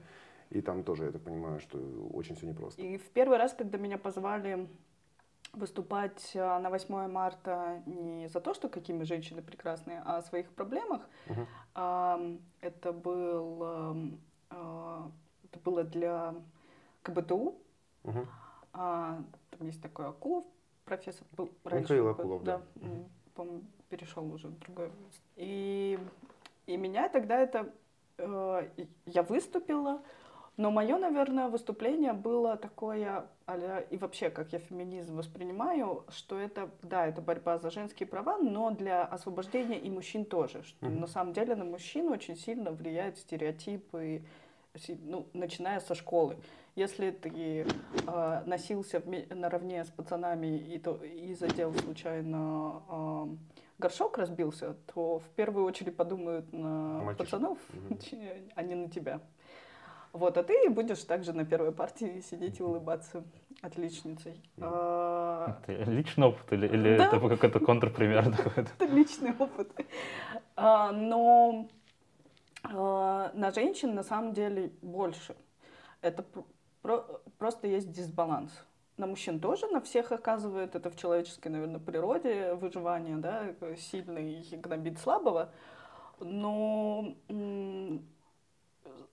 [0.50, 1.78] и там тоже, я так понимаю, что
[2.14, 2.82] очень все непросто.
[2.82, 4.68] И в первый раз, когда меня позвали
[5.54, 10.50] выступать на 8 марта не за то, что какие мы женщины прекрасные, а о своих
[10.52, 11.02] проблемах,
[11.74, 13.98] ам, это, был, а,
[15.44, 16.36] это было для
[17.04, 17.56] КБТУ.
[18.04, 18.28] Мгм.
[18.74, 20.46] А, там есть такой Акулов,
[20.86, 21.94] профессор был раньше.
[21.94, 22.62] Михаил Акулов, да.
[22.82, 24.88] м, по-моему, перешел уже в другое.
[24.88, 25.24] место.
[25.36, 26.00] И,
[26.68, 27.72] и меня тогда это...
[28.18, 28.70] э,
[29.06, 30.02] я выступила,
[30.58, 36.70] но мое, наверное, выступление было такое, а и вообще, как я феминизм воспринимаю, что это,
[36.82, 40.64] да, это борьба за женские права, но для освобождения и мужчин тоже.
[40.64, 41.00] Что Мгм.
[41.00, 44.22] на самом деле на мужчин очень сильно влияют стереотипы,
[45.02, 46.38] ну, начиная со школы.
[46.76, 47.66] Если ты
[48.08, 53.26] э, носился вме- наравне с пацанами и, то, и задел случайно э,
[53.80, 57.18] горшок разбился, то в первую очередь подумают на Мальчишек.
[57.32, 57.58] пацанов,
[58.56, 59.20] а не на тебя.
[60.14, 63.24] Вот, а ты будешь также на первой партии сидеть и улыбаться
[63.62, 64.42] отличницей.
[64.60, 67.08] А, Это личный опыт или, или Да.
[67.08, 68.30] это какой-то контрпример?
[68.56, 69.72] Это личный опыт.
[70.58, 71.68] Но
[72.72, 75.36] на женщин на самом деле больше.
[76.02, 76.46] Это пр-
[76.82, 78.52] про- просто есть дисбаланс.
[78.98, 85.00] На мужчин тоже, на всех оказывает это в человеческой, наверное, природе выживание, да, сильный гнобит
[85.00, 85.52] слабого.
[86.20, 87.16] Но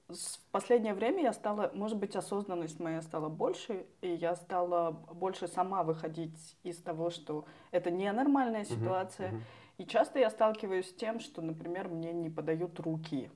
[0.09, 5.49] в последнее время я стала, может быть, осознанность моя стала больше, и я стала больше
[5.49, 9.31] сама выходить из того, что это ненормальная ситуация.
[9.31, 9.43] Uh-huh, uh-huh.
[9.79, 13.31] И часто я сталкиваюсь с тем, что, например, мне не подают руки.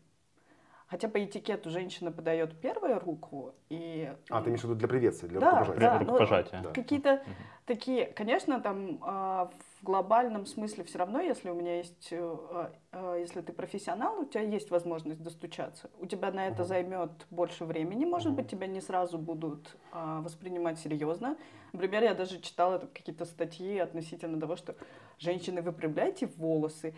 [0.90, 4.12] Хотя по этикету женщина подает первую руку и...
[4.28, 5.80] А, ты имеешь в виду для приветствия, для да, рукопожатия?
[5.80, 6.60] Да, рукопожатия.
[6.64, 7.30] Ну, Какие-то угу.
[7.64, 13.18] такие, конечно, там э, в глобальном смысле все равно, если у меня есть, э, э,
[13.20, 15.90] если ты профессионал, у тебя есть возможность достучаться.
[16.00, 16.68] У тебя на это угу.
[16.68, 18.38] займет больше времени, может угу.
[18.38, 21.36] быть, тебя не сразу будут э, воспринимать серьезно.
[21.72, 24.74] Например, я даже читала какие-то статьи относительно того, что
[25.20, 26.94] женщины, выпрямляйте волосы.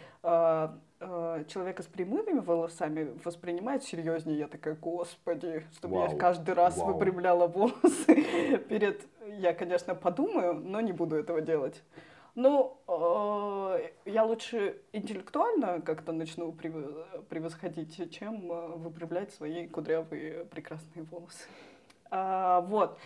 [1.04, 4.38] Э, человека с прямыми волосами воспринимают серьезнее.
[4.38, 6.10] Я такая, господи, чтобы Вау.
[6.10, 6.92] я каждый раз Вау.
[6.92, 8.14] выпрямляла волосы
[8.68, 9.02] перед...
[9.26, 11.82] Я, конечно, подумаю, но не буду этого делать.
[12.36, 21.48] Ну, э, я лучше интеллектуально как-то начну превосходить, чем э, выпрямлять свои кудрявые прекрасные волосы.
[22.10, 22.96] А, вот.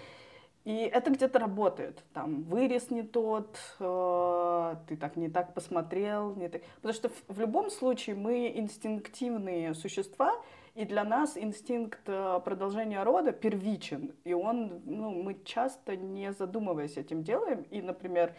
[0.66, 2.02] И это где-то работает.
[2.12, 6.34] Там вырез не тот, э, ты так не так посмотрел.
[6.34, 6.62] Не так...
[6.82, 10.34] Потому что в, в любом случае мы инстинктивные существа,
[10.74, 14.16] и для нас инстинкт э, продолжения рода первичен.
[14.24, 17.62] И он, ну, мы часто не задумываясь этим делаем.
[17.70, 18.34] И, например,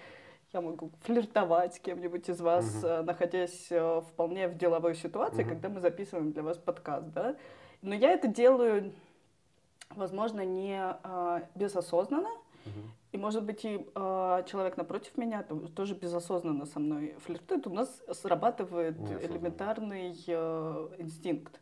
[0.51, 3.03] я могу флиртовать с кем-нибудь из вас, угу.
[3.03, 3.69] находясь
[4.11, 5.51] вполне в деловой ситуации, угу.
[5.51, 7.37] когда мы записываем для вас подкаст, да.
[7.81, 8.91] Но я это делаю
[9.95, 12.29] возможно, не э, безосознанно.
[12.29, 12.81] Угу.
[13.13, 15.43] И, может быть, и э, человек напротив меня
[15.75, 17.67] тоже безосознанно со мной флиртует.
[17.67, 21.59] У нас срабатывает элементарный э, инстинкт.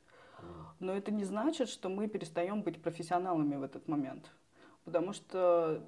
[0.80, 4.30] Но это не значит, что мы перестаем быть профессионалами в этот момент.
[4.84, 5.82] Потому что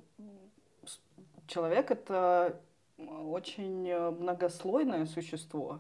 [1.48, 2.60] человек это
[2.98, 5.80] очень многослойное существо.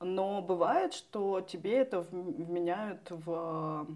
[0.00, 3.86] Но бывает, что тебе это вменяют в...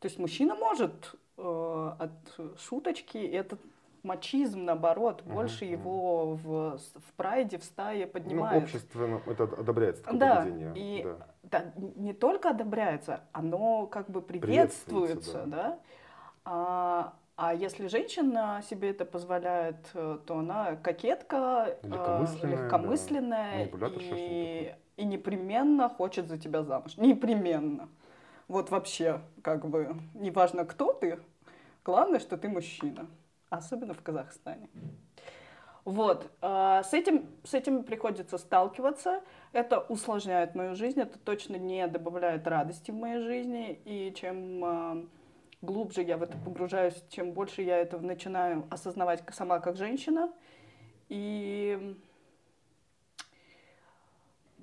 [0.00, 2.10] То есть мужчина может от
[2.58, 3.60] шуточки, этот
[4.04, 5.72] мачизм, наоборот, uh-huh, больше uh-huh.
[5.72, 8.60] его в, в прайде, в стае поднимает.
[8.60, 10.72] Ну, общественно это одобряется, такое да, поведение.
[10.76, 11.26] И да.
[11.42, 15.62] Да, не только одобряется, оно как бы приветствуется, приветствуется да.
[15.68, 15.78] да?
[16.44, 23.88] А, а если женщина себе это позволяет, э, то она кокетка, э, легкомысленная, легкомысленная да.
[24.00, 26.96] и, и непременно хочет за тебя замуж.
[26.96, 27.88] Непременно.
[28.54, 31.18] Вот вообще, как бы, неважно, кто ты,
[31.84, 33.08] главное, что ты мужчина.
[33.50, 34.68] Особенно в Казахстане.
[35.84, 39.22] Вот, э, с, этим, с этим приходится сталкиваться.
[39.52, 43.80] Это усложняет мою жизнь, это точно не добавляет радости в моей жизни.
[43.84, 45.06] И чем э,
[45.60, 50.32] глубже я в это погружаюсь, чем больше я это начинаю осознавать сама как женщина.
[51.08, 51.96] И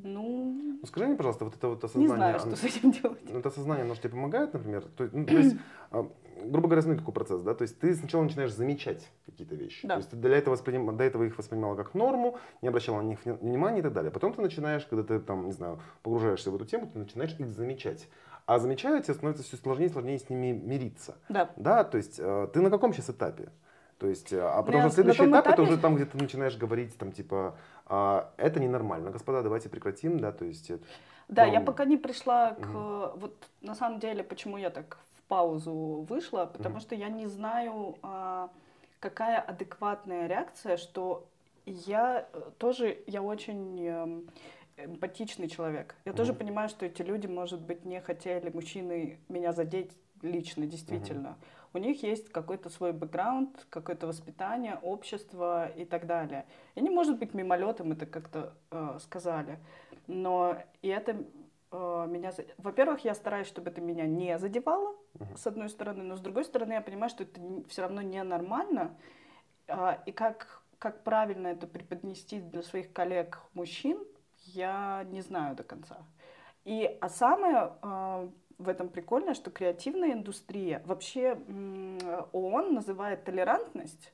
[0.03, 2.09] ну, ну, скажи мне, пожалуйста, вот это вот осознание...
[2.09, 3.19] Не знаю, что с этим делать.
[3.29, 4.83] Это осознание, оно же тебе помогает, например?
[4.97, 5.55] То, ну, то есть,
[5.91, 6.09] а,
[6.43, 7.53] грубо говоря, смотри, какой процесс, да?
[7.53, 9.87] То есть ты сначала начинаешь замечать какие-то вещи.
[9.87, 9.95] Да.
[9.95, 10.95] То есть ты для этого восприним...
[10.97, 14.11] до этого их воспринимала как норму, не обращала на них внимания и так далее.
[14.11, 17.47] Потом ты начинаешь, когда ты там, не знаю, погружаешься в эту тему, ты начинаешь их
[17.47, 18.07] замечать.
[18.45, 21.17] А замечая, тебе становится все сложнее и сложнее с ними мириться.
[21.29, 21.51] Да.
[21.55, 23.49] Да, то есть э, ты на каком сейчас этапе?
[24.01, 25.53] То есть, э, а потом уже следующий этап, этапе...
[25.53, 27.55] это уже там, где ты начинаешь говорить, там, типа,
[27.93, 30.71] а, это ненормально, господа, давайте прекратим, да, то есть...
[31.27, 31.51] Да, ну...
[31.51, 32.65] я пока не пришла к...
[32.65, 33.19] Угу.
[33.19, 36.81] Вот, на самом деле, почему я так в паузу вышла, потому угу.
[36.81, 38.49] что я не знаю, а,
[39.01, 41.27] какая адекватная реакция, что
[41.65, 44.29] я э, тоже, я очень эм,
[44.77, 45.95] эмпатичный человек.
[46.05, 46.17] Я угу.
[46.17, 51.31] тоже понимаю, что эти люди, может быть, не хотели, мужчины, меня задеть лично, действительно.
[51.31, 56.45] Угу у них есть какой-то свой бэкграунд, какое-то воспитание, общество и так далее.
[56.75, 59.57] И они, может быть, мимолетом это как-то э, сказали.
[60.07, 61.11] Но и это
[61.71, 62.31] э, меня...
[62.57, 64.95] Во-первых, я стараюсь, чтобы это меня не задевало,
[65.35, 68.97] с одной стороны, но с другой стороны, я понимаю, что это все равно ненормально.
[69.67, 73.97] Э, и как, как правильно это преподнести для своих коллег-мужчин,
[74.45, 75.97] я не знаю до конца.
[76.65, 78.29] И, а самое э,
[78.61, 81.37] в этом прикольно, что креативная индустрия, вообще
[82.31, 84.13] ООН называет толерантность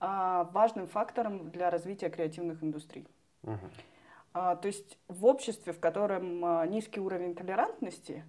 [0.00, 0.52] uh-huh.
[0.52, 3.06] важным фактором для развития креативных индустрий.
[4.32, 8.24] А, то есть в обществе, в котором а, низкий уровень толерантности,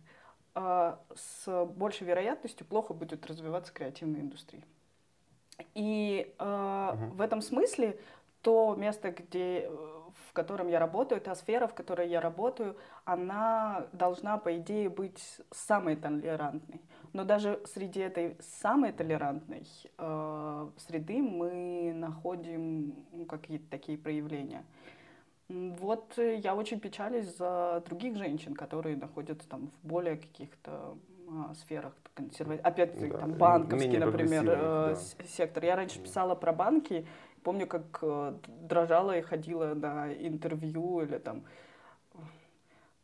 [0.54, 4.64] с большей вероятностью плохо будет развиваться креативная индустрия.
[5.74, 7.10] И uh-huh.
[7.12, 8.00] в этом смысле
[8.42, 9.70] то место, где
[10.30, 15.42] в котором я работаю, та сфера, в которой я работаю, она должна, по идее, быть
[15.52, 16.82] самой толерантной.
[17.14, 24.66] Но даже среди этой самой толерантной э, среды мы находим ну, какие-то такие проявления.
[25.48, 30.98] Вот я очень печалюсь за других женщин, которые находятся там в более каких-то
[31.28, 32.56] а, сферах, консерва...
[32.64, 35.26] опять Да, там банковский, например, э, да.
[35.28, 35.64] сектор.
[35.64, 37.06] Я раньше писала про банки,
[37.46, 41.44] помню, как э, дрожала и ходила на интервью или там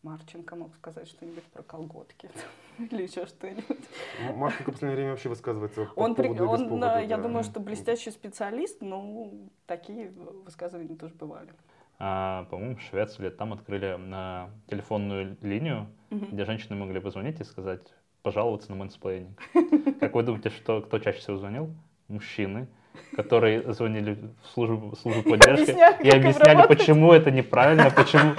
[0.04, 2.30] Марченко мог сказать что-нибудь про колготки
[2.80, 3.88] или еще что-нибудь.
[4.36, 7.18] Марченко в последнее время вообще высказывается по Он, при- поводу и без он, повода, я
[7.18, 7.24] да.
[7.24, 9.30] думаю, что блестящий специалист, но
[9.68, 11.54] такие высказывания тоже бывали.
[12.00, 16.30] А, по-моему, в Швеции там открыли на телефонную линию, Мгм.
[16.32, 19.40] где женщины могли позвонить и сказать, пожаловаться на mansplaining.
[20.00, 21.70] Как вы думаете, что кто чаще всего звонил?
[22.08, 22.68] Мужчины,
[23.16, 28.34] которые звонили в службу, в службу поддержки Объясняли, и объясняли, почему это неправильно, почему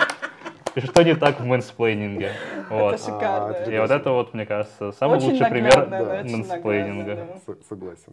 [0.74, 2.32] и что не так в мэнсплейнинге.
[2.70, 2.94] Вот.
[2.94, 3.70] Это шикарно.
[3.70, 7.14] И вот это вот, мне кажется, самый Очень лучший наглядно, пример да, мэнсплейнинга.
[7.14, 7.54] наглядно, да.
[7.68, 8.12] Согласен.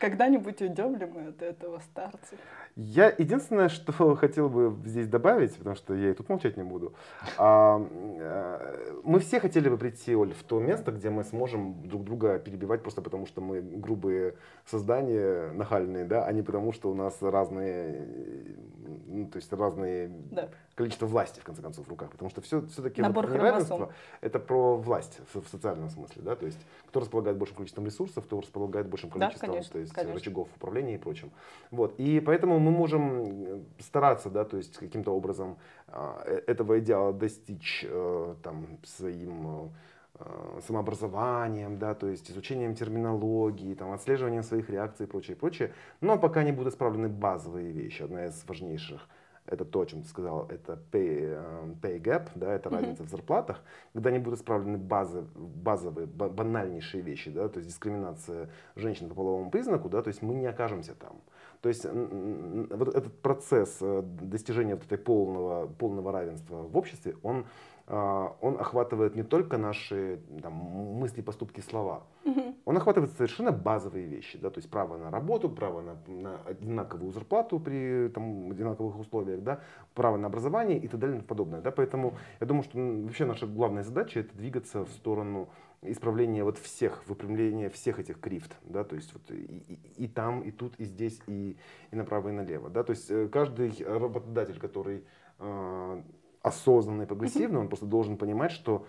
[0.00, 2.34] Когда-нибудь уйдем ли мы от этого старца?
[2.74, 6.94] Я единственное, что хотел бы здесь добавить, потому что я и тут молчать не буду.
[7.36, 7.80] а,
[8.18, 12.38] э, мы все хотели бы прийти, Оль, в то место, где мы сможем друг друга
[12.38, 14.34] перебивать просто потому, что мы грубые
[14.64, 18.06] создания, нахальные, да, а не потому, что у нас разные,
[19.06, 20.48] ну, то есть разные Да.
[20.74, 22.10] количество власти, в конце концов, в руках.
[22.10, 23.96] Потому что все, все-таки Набор неравенство хромосом.
[24.22, 26.22] это про власть в, в социальном смысле.
[26.22, 26.36] Да?
[26.36, 29.89] То есть кто располагает большим количеством ресурсов, кто располагает большим Да, количеством конечно, то есть,
[29.94, 30.14] конечно.
[30.14, 31.30] рычагов управления и прочим.
[31.70, 31.94] Вот.
[31.98, 35.56] И поэтому мы можем э, стараться да, то есть, каким-то образом
[35.88, 39.70] а, э, этого идеала достичь э, там, своим
[40.14, 45.72] э, самообразованием, да, то есть изучением терминологии, там, отслеживанием своих реакций и прочее, прочее.
[46.00, 48.02] Но пока не будут исправлены базовые вещи.
[48.02, 49.08] Одна из важнейших
[49.50, 52.78] это то, о чем ты сказал, это pay, э, pay gap, да, это Мгм.
[52.78, 57.68] разница в зарплатах, когда не будут исправлены базы, базовые, ба- банальнейшие вещи, да, то есть
[57.68, 61.20] дискриминация женщин по половому признаку, да, то есть мы не окажемся там.
[61.62, 67.44] То есть вот этот процесс э, достижения вот этой полного, полного равенства в обществе, он,
[67.90, 72.54] он охватывает не только наши там, мысли, поступки, слова, Мгм.
[72.64, 77.10] он охватывает совершенно базовые вещи, да, то есть право на работу, право на, на одинаковую
[77.12, 79.60] зарплату при там, одинаковых условиях, да,
[79.94, 81.60] право на образование и так далее и тому подобное.
[81.62, 85.48] Да, поэтому я думаю, что вообще наша главная задача это двигаться в сторону
[85.82, 89.34] исправления вот всех, выпрямления всех этих крифт, да, то есть вот и,
[89.96, 91.56] и- и там, и тут, и здесь, и,
[91.90, 95.02] и направо, и налево, да, то есть э, каждый работодатель, который
[96.42, 98.86] э, осознанный, прогрессивный, он просто должен понимать, что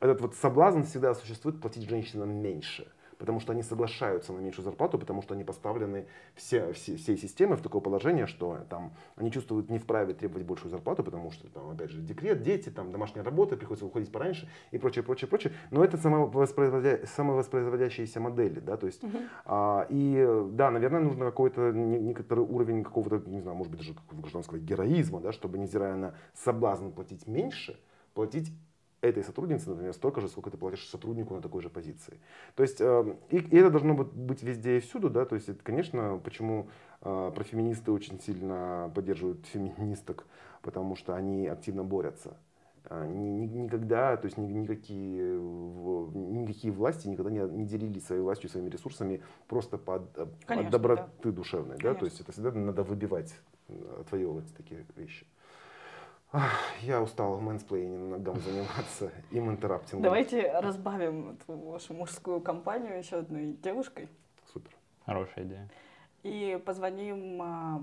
[0.00, 2.90] этот вот соблазн всегда существует платить женщинам меньше.
[3.18, 7.56] Потому что они соглашаются на меньшую зарплату, потому что они поставлены все, все, всей системой
[7.56, 11.70] в такое положение, что там, они чувствуют не вправе требовать большую зарплату, потому что там,
[11.70, 15.52] опять же, декрет, дети, там, домашняя работа, приходится уходить пораньше и прочее, прочее, прочее.
[15.70, 17.06] Но это самовоспроизводя...
[17.06, 19.18] самовоспроизводящиеся модели, да, то есть Мгм.
[19.44, 23.94] а, и да, наверное, нужно какой-то не- некоторый уровень какого-то, не знаю, может быть, даже
[23.94, 27.78] какого-то гражданского героизма, да, чтобы, невзирая на соблазн платить меньше,
[28.14, 28.50] платить
[29.08, 32.18] этой сотруднице, например, столько же, сколько ты платишь сотруднику на такой же позиции.
[32.54, 35.62] То есть, э, и, и это должно быть, везде и всюду, да, то есть, это,
[35.62, 36.68] конечно, почему
[37.02, 40.26] э, профеминисты очень сильно поддерживают феминисток,
[40.62, 42.36] потому что они активно борются.
[42.86, 48.20] А, ни- ни- Никогда, то есть ни- никакие, никакие власти никогда не, не делили своей
[48.20, 51.78] властью, своими ресурсами просто под, от Конечно, доброты душевной.
[51.78, 51.94] Да?
[51.94, 53.34] То есть это всегда надо выбивать,
[53.68, 55.26] э, отвоевывать такие вещи.
[56.82, 60.02] Я устал mansplaining ом заниматься, manterrupting ом.
[60.02, 64.08] Давайте разбавим эту вашу мужскую компанию еще одной девушкой
[64.52, 64.70] Супер.
[65.06, 65.68] Хорошая идея.
[66.22, 67.82] и позвоним а,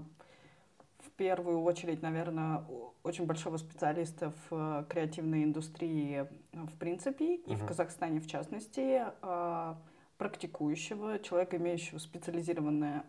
[1.00, 2.64] в первую очередь, наверное,
[3.04, 7.68] очень большого специалиста в э, креативной индустрии э, в принципе и в Мгм.
[7.68, 9.78] Казахстане в частности, а,
[10.18, 13.04] практикующего, человека, имеющего специализированное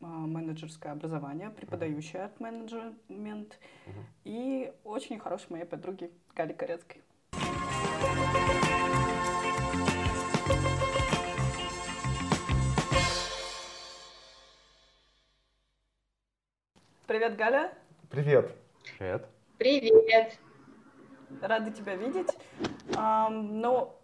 [0.00, 4.06] арт-менеджерское образование, преподающий арт-менеджмент Мгм.
[4.24, 7.02] и очень хорошей моей подруги Гали Корецкой.
[17.06, 17.72] Привет, Галя.
[18.10, 18.52] Привет.
[18.98, 19.28] Привет.
[19.58, 20.38] Привет.
[21.40, 22.28] Рада тебя видеть.
[22.94, 23.94] Ну,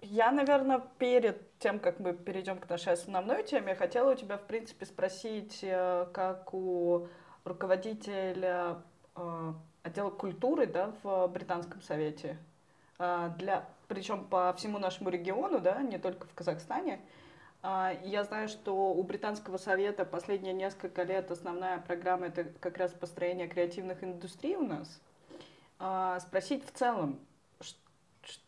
[0.00, 4.42] я, наверное, перед тем, как мы перейдем к нашей основной теме, хотела у тебя, в
[4.42, 7.08] принципе, спросить, э, как у
[7.44, 8.78] руководителя
[9.16, 12.36] э, отдела культуры да, в Британском совете,
[12.98, 17.00] а, для, причем по всему нашему региону, да, не только в Казахстане.
[17.62, 23.48] Я знаю, что у Британского совета последние несколько лет основная программа это как раз построение
[23.48, 25.00] креативных индустрий у нас.
[26.22, 27.18] Спросить в целом,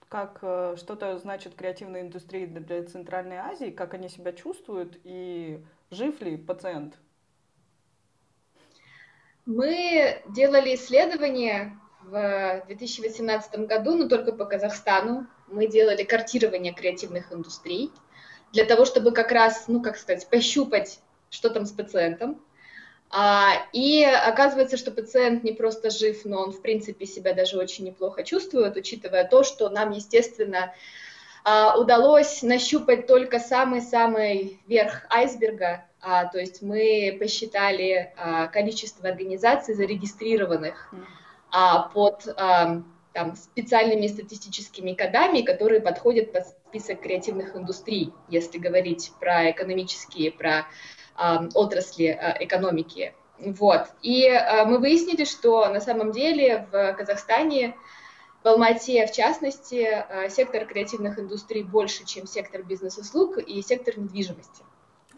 [0.08, 6.20] как э, что-то значит креативная индустрия для Центральной Азии, как они себя чувствуют и жив
[6.20, 6.94] ли пациент?
[9.44, 15.26] Мы делали исследование в 2018 году, но только по Казахстану.
[15.46, 17.90] мы делали картирование креативных индустрий
[18.52, 21.00] для того, чтобы как раз, ну, как сказать, пощупать,
[21.30, 22.42] что там с пациентом.
[23.10, 27.86] А, и оказывается, что пациент не просто жив, но он, в принципе, себя даже очень
[27.86, 30.74] неплохо чувствует, учитывая то, что нам, естественно,
[31.44, 38.12] а, удалось нащупать только самый-самый верх айсберга, а, то есть мы посчитали
[38.52, 40.92] количество организаций, зарегистрированных
[41.94, 42.24] под
[43.14, 50.66] там, специальными статистическими кодами, которые подходят под список креативных индустрий, если говорить про экономические, про
[51.54, 53.14] отрасли а, экономики.
[53.38, 53.88] Вот.
[54.02, 57.74] И а, мы выяснили, что на самом деле в Казахстане
[58.42, 64.62] в Алмате, в частности, э, сектор креативных индустрий больше, чем сектор бизнес-услуг и сектор недвижимости.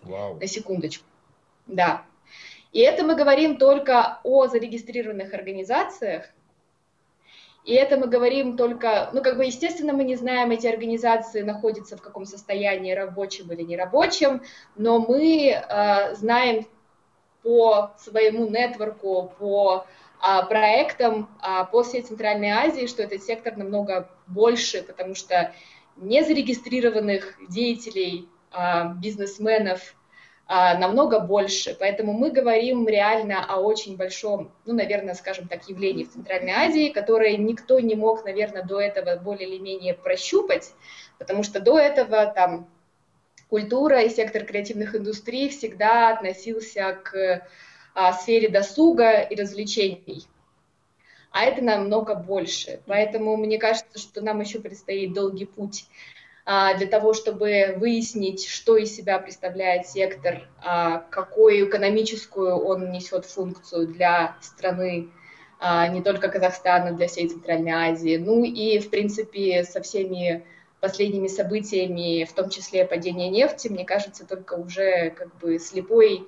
[0.03, 0.39] Вау.
[0.41, 1.05] На секундочку.
[1.67, 2.03] Да.
[2.73, 6.31] И это мы говорим только о зарегистрированных организациях.
[7.71, 11.97] И это мы говорим только, ну, как бы, естественно, мы не знаем, эти организации находятся
[11.97, 14.43] в каком состоянии, рабочем или нерабочем,
[14.75, 16.67] но мы э, знаем
[17.45, 19.87] по своему нетворку, по
[20.21, 25.55] а, проектом а, по всей Центральной Азии, что этот сектор намного больше, потому что
[25.95, 29.95] незарегистрированных деятелей, а, бизнесменов
[30.51, 31.77] намного больше.
[31.79, 36.89] Поэтому мы говорим реально о очень большом, ну, наверное, скажем так, явлении в Центральной Азии,
[36.89, 40.73] которое никто не мог, наверное, до этого более или менее прощупать,
[41.19, 42.69] потому что до этого там
[43.49, 47.47] культура и сектор креативных индустрий всегда относился к
[47.95, 50.27] а, сфере досуга и развлечений.
[51.33, 52.81] А это намного больше.
[52.87, 56.20] Поэтому мне кажется, что нам еще предстоит долгий путь а,
[56.79, 63.87] для того, чтобы выяснить, что из себя представляет сектор, а, какую экономическую он несет функцию
[63.87, 65.11] для страны,
[65.61, 68.17] а, не только Казахстана, для всей Центральной Азии.
[68.17, 70.45] Ну и, в принципе, со всеми
[70.81, 76.27] последними событиями, в том числе падение нефти, мне кажется, только уже как бы слепой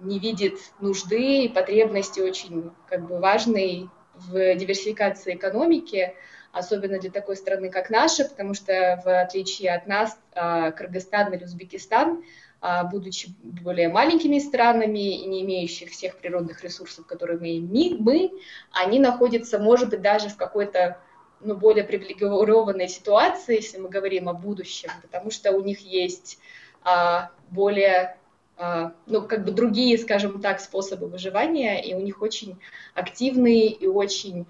[0.00, 6.14] не видит нужды и потребности очень как бы важной в диверсификации экономики,
[6.52, 11.44] особенно для такой страны, как наша, потому что в отличие от нас, а, Кыргызстан или
[11.44, 12.24] Узбекистан,
[12.60, 18.32] а, будучи более маленькими странами и не имеющих всех природных ресурсов, которые мы имеем, мы,
[18.72, 20.98] они находятся, может быть, даже в какой-то
[21.40, 26.38] ну, более привилегированной ситуации, если мы говорим о будущем, потому что у них есть
[26.82, 28.16] а, более
[28.62, 32.58] а, ну, как бы другие, скажем так, способы выживания, и у них очень
[32.94, 34.46] активный и очень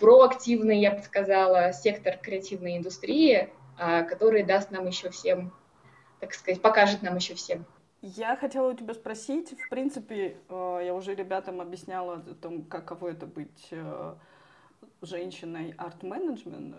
[0.00, 5.52] проактивный, я бы сказала, сектор креативной индустрии, а, который даст нам еще всем,
[6.20, 7.66] так сказать, покажет нам еще всем.
[8.00, 13.08] Я хотела у тебя спросить, в принципе, э, я уже ребятам объясняла о том, каково
[13.08, 14.14] это быть э,
[15.02, 16.76] женщиной арт-менеджером,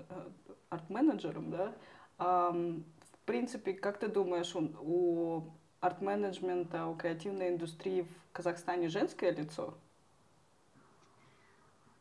[0.70, 1.74] арт-менеджером, да,
[2.18, 5.43] в принципе, как ты думаешь, у
[5.82, 9.76] арт-менеджмента, у креативной индустрии в Казахстане женское лицо?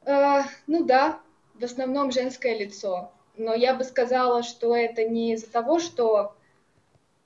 [0.06, 1.20] Э, ну да,
[1.54, 3.12] в основном женское лицо.
[3.36, 6.34] Но я бы сказала, что это не из-за того, что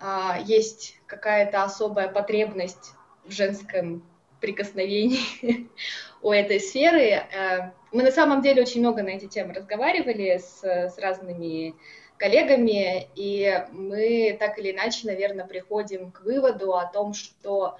[0.01, 4.03] а, есть какая-то особая потребность в женском
[4.41, 5.69] прикосновении
[6.23, 7.03] у этой сферы.
[7.03, 11.75] Э, мы на самом деле очень много на эти темы разговаривали с, с разными
[12.17, 17.77] коллегами, и мы так или иначе, наверное, приходим к выводу о том, что,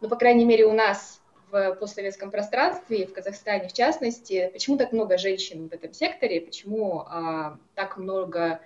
[0.00, 1.19] ну, по крайней мере, у нас
[1.50, 7.00] в постсоветском пространстве, в Казахстане в частности, почему так много женщин в этом секторе, почему
[7.06, 8.60] а, так много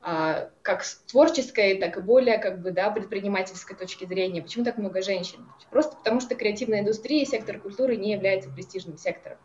[0.00, 4.78] а, как с творческой, так и более как бы, да, предпринимательской точки зрения, почему так
[4.78, 5.46] много женщин?
[5.70, 9.38] Просто потому что креативная индустрия и сектор культуры не является престижным сектором.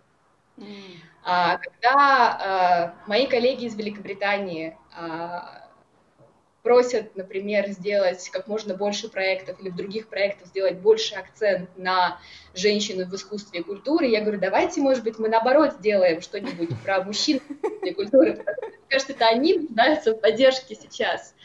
[1.23, 5.62] А, когда а, мои коллеги из Великобритании а,
[6.63, 12.19] просят, например, сделать как можно больше проектов или в других проектах сделать больше акцент на
[12.55, 17.03] женщину в искусстве и культуре, я говорю, давайте, может быть, мы наоборот сделаем что-нибудь про
[17.03, 17.41] мужчин
[17.83, 21.35] и культуры, потому что, мне кажется, это они нуждаются в поддержке сейчас.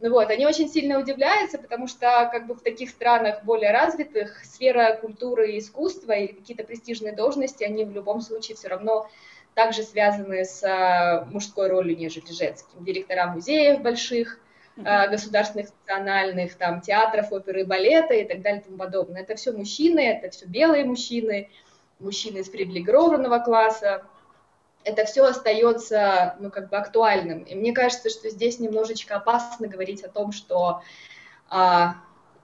[0.00, 4.42] Ну вот, они очень сильно удивляются, потому что как бы в таких странах более развитых
[4.44, 9.08] сфера культуры и искусства или какие-то престижные должности, они в любом случае все равно
[9.54, 12.82] также связаны с а, мужской ролью, нежели женским.
[12.82, 14.40] Директора музеев больших,
[14.76, 19.22] государственных, национальных, там, театров, оперы и балета и так далее и тому подобное.
[19.22, 21.50] Это все мужчины, это все белые мужчины,
[21.98, 24.02] мужчины из привилегированного класса,
[24.84, 27.42] это все остается, ну, как бы актуальным.
[27.42, 30.82] И мне кажется, что здесь немножечко опасно говорить о том, что
[31.48, 31.96] а,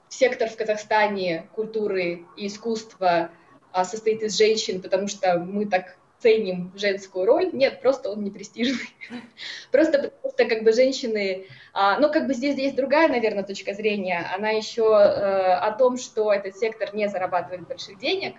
[0.09, 3.31] сектор в Казахстане культуры и искусства
[3.73, 7.51] а, состоит из женщин, потому что мы так ценим женскую роль.
[7.53, 8.89] Нет, просто он не престижный.
[9.71, 11.47] Просто потому что как бы женщины...
[11.73, 14.29] А, ну, как бы здесь есть другая, наверное, точка зрения.
[14.35, 18.37] Она еще э, о том, что этот сектор не зарабатывает больших денег.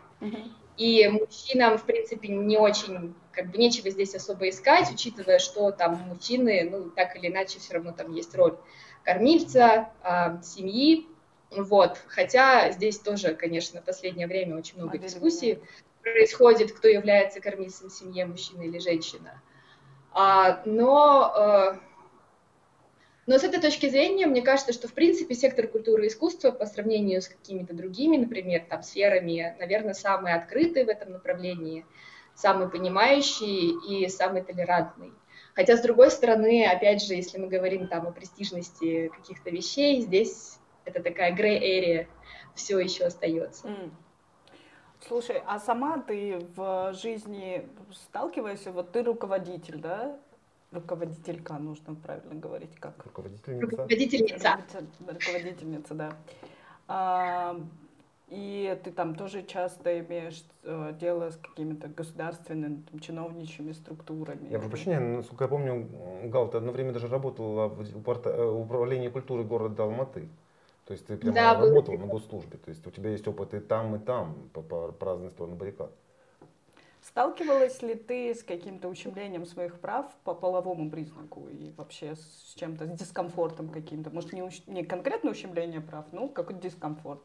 [0.77, 5.95] И мужчинам, в принципе, не очень, как бы нечего здесь особо искать, учитывая, что там
[6.07, 8.57] мужчины, ну, так или иначе, все равно там есть роль
[9.03, 11.05] кормильца, э, семьи,
[11.51, 11.97] вот.
[12.07, 15.59] Хотя здесь тоже, конечно, в последнее время очень много дискуссий
[16.01, 19.41] происходит, кто является кормильцем семье, мужчина или женщина.
[20.11, 21.79] А, но, э,
[23.27, 26.65] но с этой точки зрения, мне кажется, что в принципе сектор культуры и искусства по
[26.65, 31.85] сравнению с какими-то другими, например, там, сферами, наверное, самый открытый в этом направлении,
[32.33, 35.13] самый понимающий и самый толерантный.
[35.53, 40.57] Хотя, с другой стороны, опять же, если мы говорим там о престижности каких-то вещей, здесь
[40.85, 42.07] это такая area
[42.55, 43.67] все еще остается.
[43.67, 43.91] Mm.
[45.07, 50.17] Слушай, а сама ты в жизни сталкиваешься, вот ты руководитель, да?
[50.71, 52.93] Руководителька, нужно правильно говорить, как?
[53.03, 53.65] Руководительница.
[53.65, 54.57] Руководительница.
[55.07, 56.11] Руководительница, да.
[56.87, 57.59] А,
[58.29, 64.49] и ты там тоже часто имеешь э, дело с какими-то государственными, там, чиновничьими структурами.
[64.49, 65.87] Я прошу прощения, насколько я помню,
[66.25, 70.29] Гал, ты одно время даже работала в э, управлении культуры города Алматы.
[70.89, 71.99] То есть ты прямо да, работал был...
[71.99, 75.05] на госслужбе, то есть у тебя есть опыт и там, и там, по, по, по
[75.05, 75.91] разные стороны баррикад.
[77.03, 82.87] Сталкивалась ли ты с каким-то ущемлением своих прав по половому признаку и вообще с чем-то,
[82.87, 84.09] с дискомфортом каким-то?
[84.09, 84.63] Может, не, уч...
[84.65, 87.21] не конкретное ущемление прав, но какой-то дискомфорт?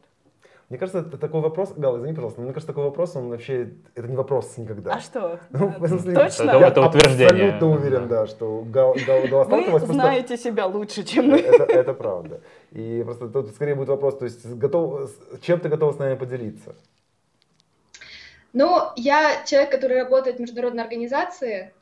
[0.69, 3.73] Мне кажется, это такой вопрос, Гал, извини, пожалуйста, но мне кажется, такой вопрос, он вообще,
[3.93, 4.93] это не вопрос никогда.
[4.93, 5.39] А что?
[5.51, 6.49] Ну, в смысле, Точно?
[6.49, 7.27] Это, это утверждение.
[7.27, 10.43] абсолютно уверен, да, что Гал, Гал, Гал Вы знаете просто...
[10.49, 11.37] себя лучше, чем мы.
[11.37, 12.41] Это, это правда.
[12.71, 15.11] И просто тут скорее будет вопрос, то есть готов,
[15.41, 16.75] чем ты готова с нами поделиться?
[18.53, 21.73] Ну, я человек, который работает в международной организации.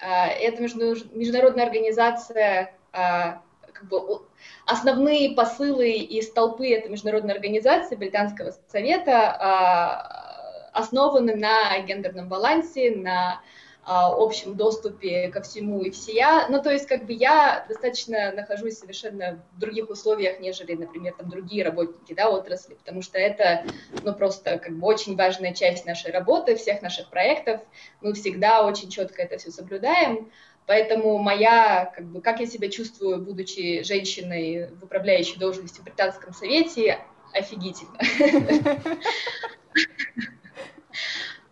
[0.00, 3.40] А, это международная организация а,
[3.82, 4.22] как бы
[4.66, 13.40] основные посылы из толпы этой международной организации Британского совета а, основаны на гендерном балансе, на
[13.84, 16.46] а, общем доступе ко всему и всея.
[16.48, 21.28] Ну, то есть, как бы я достаточно нахожусь совершенно в других условиях, нежели, например, там
[21.28, 23.64] другие работники, да, отрасли, потому что это,
[24.02, 27.60] ну, просто как бы очень важная часть нашей работы, всех наших проектов.
[28.00, 30.30] Мы всегда очень четко это все соблюдаем.
[30.66, 36.32] Поэтому моя, как бы, как я себя чувствую, будучи женщиной в управляющей должности в Британском
[36.32, 36.98] совете,
[37.32, 37.98] офигительно.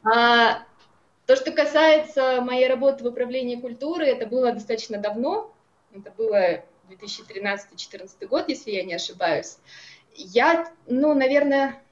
[0.02, 0.64] А,
[1.26, 5.54] то, что касается моей работы в управлении культуры, это было достаточно давно,
[5.94, 9.58] это было 2013-2014 год, если я не ошибаюсь.
[10.14, 11.82] Я, ну, наверное,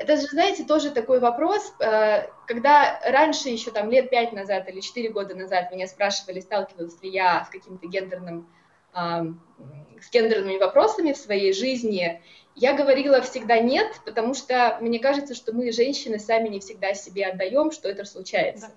[0.00, 4.80] это же, знаете, тоже такой вопрос, э, когда раньше, еще там лет пять назад или
[4.80, 8.48] четыре года назад меня спрашивали, сталкивалась ли я с каким-то гендерным,
[8.92, 12.20] с гендерными вопросами в своей жизни,
[12.56, 17.26] я говорила всегда нет, потому что мне кажется, что мы, женщины, сами не всегда себе
[17.26, 18.68] отдаем, что это случается.
[18.68, 18.74] Да.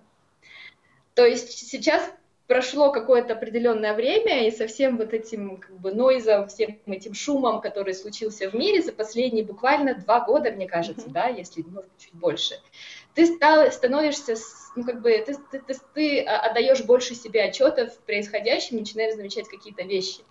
[1.15, 2.03] То есть сейчас
[2.48, 7.62] прошло какое-то определенное время, и со всем вот этим как бы нойзом, всем этим шумом,
[7.62, 11.14] который случился в мире за последние буквально два года, мне кажется, mm-hmm.
[11.14, 12.56] да, если может чуть больше,
[13.14, 14.36] ты стал, становишься,
[14.76, 19.48] ну как бы, ты, ты, ты, ты отдаешь больше себе отчетов в происходящем, начинаешь замечать
[19.48, 20.22] какие-то вещи.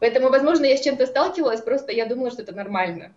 [0.00, 3.14] Поэтому, возможно, я с чем-то сталкивалась, просто я думала, что это нормально.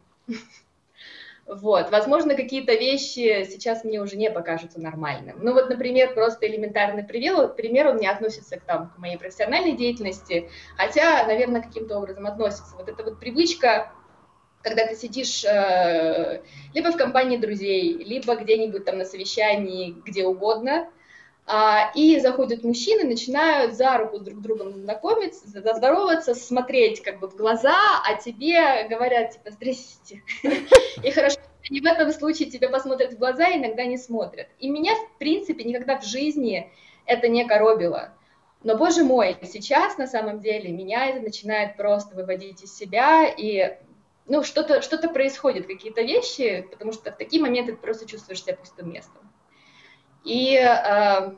[1.48, 5.38] Вот, возможно, какие-то вещи сейчас мне уже не покажутся нормальным.
[5.44, 9.74] Ну вот, например, просто элементарный пример, пример он не относится к, там, к моей профессиональной
[9.74, 12.76] деятельности, хотя, наверное, каким-то образом относится.
[12.76, 13.92] Вот эта вот привычка,
[14.64, 16.42] когда ты сидишь э,
[16.74, 20.90] либо в компании друзей, либо где-нибудь там на совещании, где угодно,
[21.96, 27.78] и заходят мужчины, начинают за руку друг другом знакомиться, здороваться, смотреть как бы в глаза,
[28.04, 30.24] а тебе говорят, типа, здрасте.
[31.04, 31.38] И хорошо,
[31.70, 34.48] они в этом случае тебя посмотрят в глаза, иногда не смотрят.
[34.60, 36.72] И меня, в принципе, никогда в жизни
[37.06, 38.10] это не коробило.
[38.64, 43.78] Но, боже мой, сейчас на самом деле меня это начинает просто выводить из себя, и
[44.26, 48.56] ну, что-то что происходит, какие-то вещи, потому что в такие моменты ты просто чувствуешь себя
[48.56, 49.22] пустым местом.
[50.26, 51.34] И э,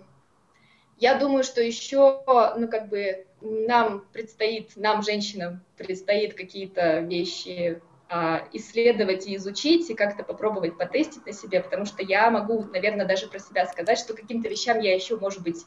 [0.97, 2.23] я думаю, что еще,
[2.57, 9.93] ну, как бы, нам предстоит, нам, женщинам, предстоит какие-то вещи э, исследовать и изучить, и
[9.93, 14.15] как-то попробовать потестить на себе, потому что я могу, наверное, даже про себя сказать, что
[14.15, 15.65] каким-то вещам я еще, может быть,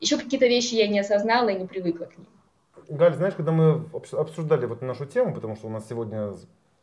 [0.00, 2.26] еще какие-то вещи я не осознала и не привыкла к ним.
[2.88, 6.34] Галь, знаешь, когда мы обсуждали вот нашу тему, потому что у нас сегодня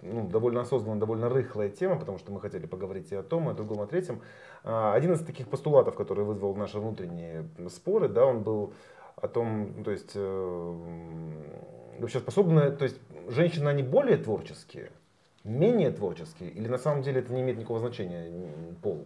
[0.03, 3.51] ну, довольно осознанно, довольно рыхлая тема, потому что мы хотели поговорить и о том, и
[3.51, 4.21] о другом, и о третьем.
[4.63, 8.73] А, один из таких постулатов, который вызвал наши внутренние споры, да, он был
[9.15, 10.75] о том, то есть э,
[11.99, 12.99] вообще способны, то есть
[13.29, 14.91] женщины, они более творческие,
[15.43, 18.31] менее творческие, или на самом деле это не имеет никакого значения,
[18.81, 19.05] пол?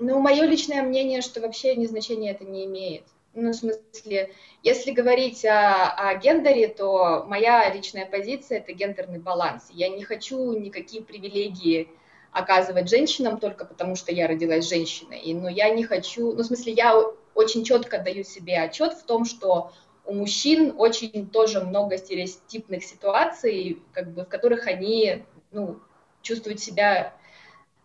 [0.00, 3.04] Ну, мое личное мнение, что вообще ни значения это не имеет.
[3.34, 4.32] Ну, в смысле,
[4.62, 9.68] если говорить о, о гендере, то моя личная позиция– это гендерный баланс.
[9.70, 11.88] Я не хочу никакие привилегии
[12.30, 15.22] оказывать женщинам только потому, что я родилась женщиной.
[15.34, 17.02] Но я не хочу, ну, в смысле, я
[17.34, 19.72] очень четко даю себе отчет в том, что
[20.04, 25.80] у мужчин очень тоже много стереотипных ситуаций, как бы, в которых они ну,
[26.22, 27.14] чувствуют себя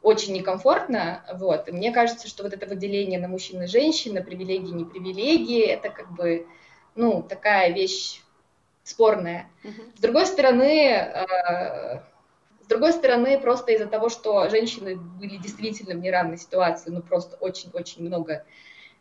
[0.02, 4.22] очень некомфортно, вот, и мне кажется, что вот это выделение на мужчин и женщин, на
[4.22, 6.48] привилегии, не привилегии, это как бы,
[6.96, 8.22] ну, такая вещь
[8.84, 9.50] спорная.
[9.64, 9.98] Uh-huh.
[9.98, 12.00] С другой стороны, э,
[12.62, 17.36] с другой стороны, просто из-за того, что женщины были действительно в неравной ситуации, ну, просто
[17.38, 18.46] очень-очень много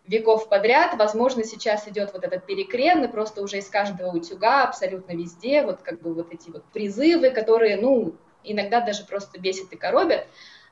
[0.08, 5.12] веков подряд, возможно, сейчас идет вот этот перекрен, и просто уже из каждого утюга абсолютно
[5.12, 9.76] везде, вот как бы вот эти вот призывы, которые, ну, иногда даже просто бесит и
[9.76, 10.26] коробят,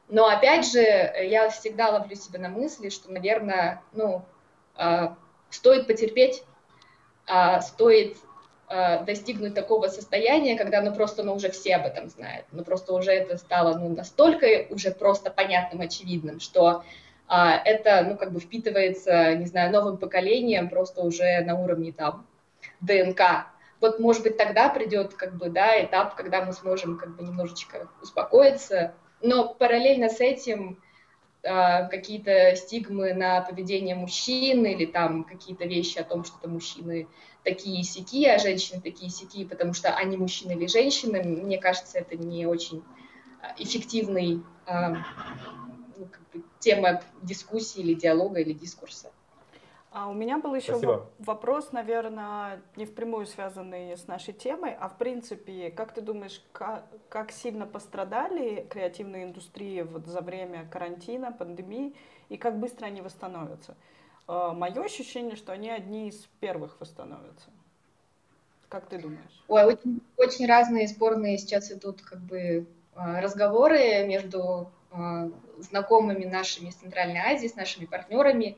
[0.08, 4.24] но опять же, я всегда ловлю себя на мысли, что, наверное, ну,
[4.78, 5.08] э,
[5.50, 6.44] стоит потерпеть,
[7.26, 8.16] э, стоит
[8.68, 12.92] э, достигнуть такого состояния, когда ну просто ну уже все об этом знают, ну просто
[12.92, 16.84] уже это стало ну настолько уже просто понятным, очевидным, что
[17.28, 17.34] э,
[17.64, 22.26] это ну как бы впитывается, не знаю, новым поколением просто уже на уровне там
[22.80, 23.46] ДНК.
[23.80, 27.88] Вот может быть тогда придет как бы да этап, когда мы сможем как бы немножечко
[28.02, 28.94] успокоиться
[29.26, 30.80] но параллельно с этим
[31.42, 37.08] э, какие-то стигмы на поведение мужчин или там какие-то вещи о том, что это мужчины
[37.42, 42.16] такие сики, а женщины такие сики, потому что они мужчины или женщины, мне кажется, это
[42.16, 42.82] не очень
[43.42, 44.94] а, эффективный э,
[45.98, 49.10] ну, как бы, тема дискуссии или диалога или дискурса.
[49.96, 51.08] А у меня был еще Спасибо.
[51.20, 56.84] вопрос, наверное, не впрямую связанный с нашей темой, а в принципе, как ты думаешь, как,
[57.08, 61.94] как сильно пострадали креативные индустрии вот за время карантина, пандемии,
[62.28, 63.74] и как быстро они восстановятся?
[64.26, 67.48] А, Мое ощущение, что они одни из первых восстановятся.
[68.68, 69.44] Как ты думаешь?
[69.48, 74.70] Ой, очень, очень разные спорные сейчас идут как бы а, разговоры между
[75.58, 78.56] знакомыми нашими из Центральной Азии, с нашими партнерами.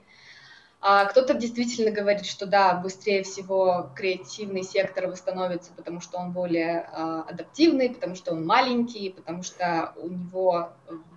[0.80, 6.88] А кто-то действительно говорит, что да, быстрее всего креативный сектор восстановится, потому что он более
[6.92, 10.70] э, адаптивный, потому что он маленький, потому что у него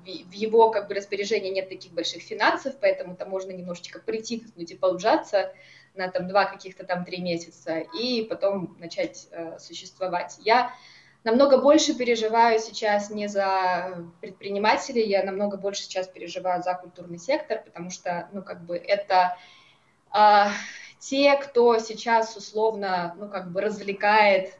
[0.03, 4.75] в его как бы распоряжении нет таких больших финансов, поэтому там можно немножечко притихнуть и
[4.75, 5.53] поужаться
[5.93, 10.37] на там два каких-то там три месяца и потом начать э, существовать.
[10.39, 10.73] Я
[11.23, 17.61] намного больше переживаю сейчас не за предпринимателей, я намного больше сейчас переживаю за культурный сектор,
[17.63, 19.37] потому что, ну, как бы это
[20.09, 20.51] а,
[20.99, 24.53] те, кто сейчас условно, ну, как бы развлекает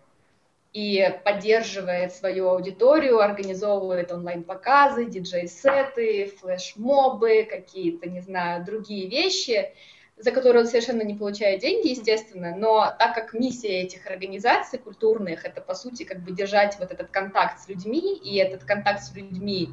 [0.73, 9.73] и поддерживает свою аудиторию, организовывает онлайн-показы, диджей-сеты, флешмобы, какие-то, не знаю, другие вещи–
[10.21, 15.45] за которую он совершенно не получает деньги, естественно, но так как миссия этих организаций культурных,
[15.45, 19.13] это, по сути, как бы держать вот этот контакт с людьми, и этот контакт с
[19.15, 19.69] людьми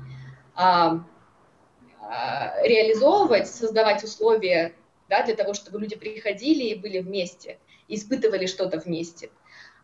[0.55, 1.05] а,
[2.01, 4.75] а, реализовывать, создавать условия
[5.09, 9.31] да, для того, чтобы люди приходили и были вместе, испытывали что-то вместе.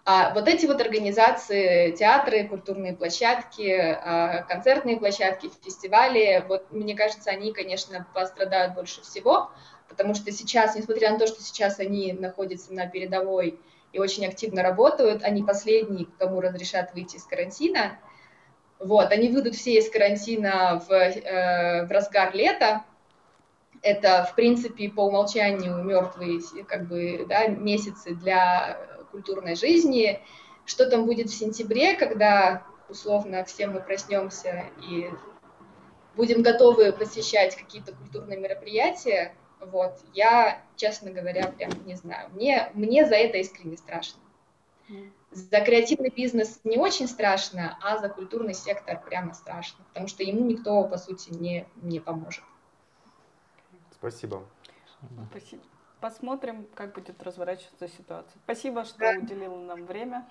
[0.06, 7.30] А вот эти вот организации, театры, культурные площадки, а, концертные площадки, фестивали, вот мне кажется,
[7.30, 9.50] они, конечно, пострадают больше всего,
[9.94, 13.60] потому что сейчас, несмотря на то, что сейчас они находятся на передовой
[13.92, 18.00] и очень активно работают, они последние, кому разрешат выйти из карантина.
[18.80, 22.84] Вот, они выйдут все из карантина в, э, в разгар лета.
[23.82, 28.76] Это, в принципе, по умолчанию мертвые как бы, да, месяцы для
[29.12, 30.20] культурной жизни.
[30.66, 35.08] Что там будет в сентябре, когда условно все мы проснемся и
[36.16, 39.34] будем готовы посещать какие-то культурные мероприятия,
[39.66, 42.30] вот, я, честно говоря, прям не знаю.
[42.30, 44.20] Мне, мне за это искренне страшно.
[45.30, 50.44] За креативный бизнес не очень страшно, а за культурный сектор прямо страшно, потому что ему
[50.44, 52.44] никто, по сути, не, не поможет.
[53.92, 54.44] Спасибо.
[55.30, 55.62] Спасибо.
[56.00, 58.38] Посмотрим, как будет разворачиваться ситуация.
[58.44, 59.14] Спасибо, что да.
[59.18, 60.28] уделила нам время.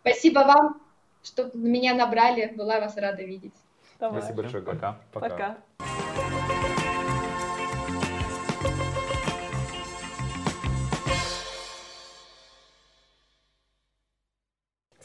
[0.00, 0.80] Спасибо вам,
[1.24, 2.54] что меня набрали.
[2.54, 3.54] Была вас рада видеть.
[3.98, 4.20] Давай.
[4.20, 4.62] Спасибо большое.
[4.62, 5.00] Пока.
[5.12, 5.28] Пока.
[5.28, 6.82] Пока.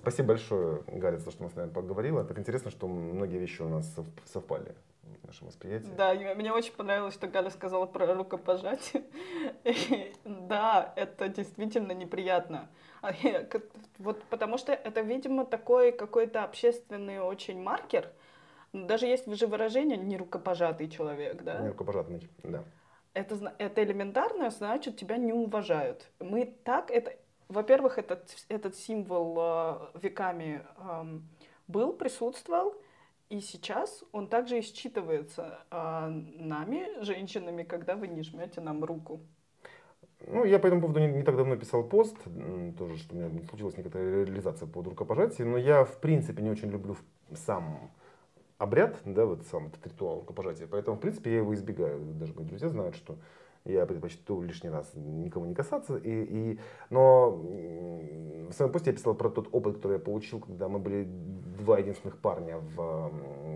[0.01, 2.23] Спасибо большое, Галя, за то, что мы с вами поговорила.
[2.23, 4.73] Так интересно, что многие вещи у нас сов- совпали
[5.21, 5.91] в нашем восприятии.
[5.95, 9.03] Да, мне очень понравилось, что Галя сказала про рукопожатие.
[10.25, 12.67] Да, это действительно неприятно.
[13.01, 13.13] А
[13.99, 18.11] Вот потому что это, видимо, такой какой-то общественный очень маркер.
[18.73, 21.59] Даже есть же выражение «не рукопожатый человек», да?
[21.59, 22.63] Не рукопожатный, да.
[23.13, 26.09] это, это элементарно, значит, тебя не уважают.
[26.19, 27.13] Мы так, это,
[27.51, 31.27] во-первых, этот, этот символ э, веками эм,
[31.67, 32.75] был, присутствовал,
[33.29, 34.61] и сейчас он также и
[35.69, 39.21] э, нами, женщинами, когда вы не жмете нам руку.
[40.27, 42.15] Ну, я по этому поводу не, не так давно писал пост,
[42.77, 46.69] тоже, что у меня случилась некоторая реализация по рукопожатию, но я, в принципе, не очень
[46.69, 46.95] люблю
[47.33, 47.91] сам
[48.57, 51.99] обряд, да, вот сам этот ритуал рукопожатия, поэтому, в принципе, я его избегаю.
[52.13, 53.17] Даже мои друзья знают, что
[53.65, 55.97] я предпочту лишний раз никому не касаться.
[55.97, 56.59] И, и,
[56.89, 61.07] но в своем посте я писал про тот опыт, который я получил, когда мы были
[61.61, 63.11] два единственных парня в,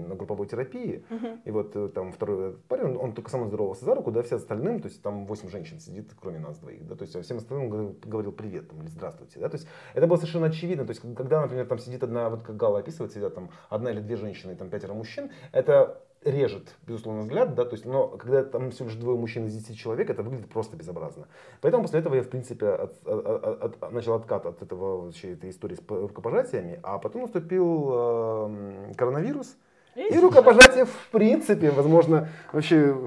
[0.07, 1.03] на групповой терапии.
[1.43, 4.21] И вот э, там второй парень, он, он только со мной здоровался за руку, да,
[4.21, 7.21] все остальным, то есть там 8 женщин сидит, кроме нас двоих, да, то есть а
[7.21, 10.85] всем остальным говорил, говорил привет там, или здравствуйте, да, то есть это было совершенно очевидно,
[10.85, 13.99] то есть когда, например, там сидит одна, вот как Гала описывает, сидят там одна или
[13.99, 18.43] две женщины, и там пятеро мужчин, это режет, безусловно, взгляд, да, то есть, но когда
[18.43, 21.27] там всего лишь двое мужчин из 10 человек, это выглядит просто безобразно.
[21.61, 25.49] Поэтому после этого я, в принципе, от- от- от- начал откат от этого вообще этой
[25.51, 29.55] истории с рукопожатиями, а потом наступил эм, коронавирус,
[29.95, 32.97] и рукопожатия, в принципе, возможно, вообще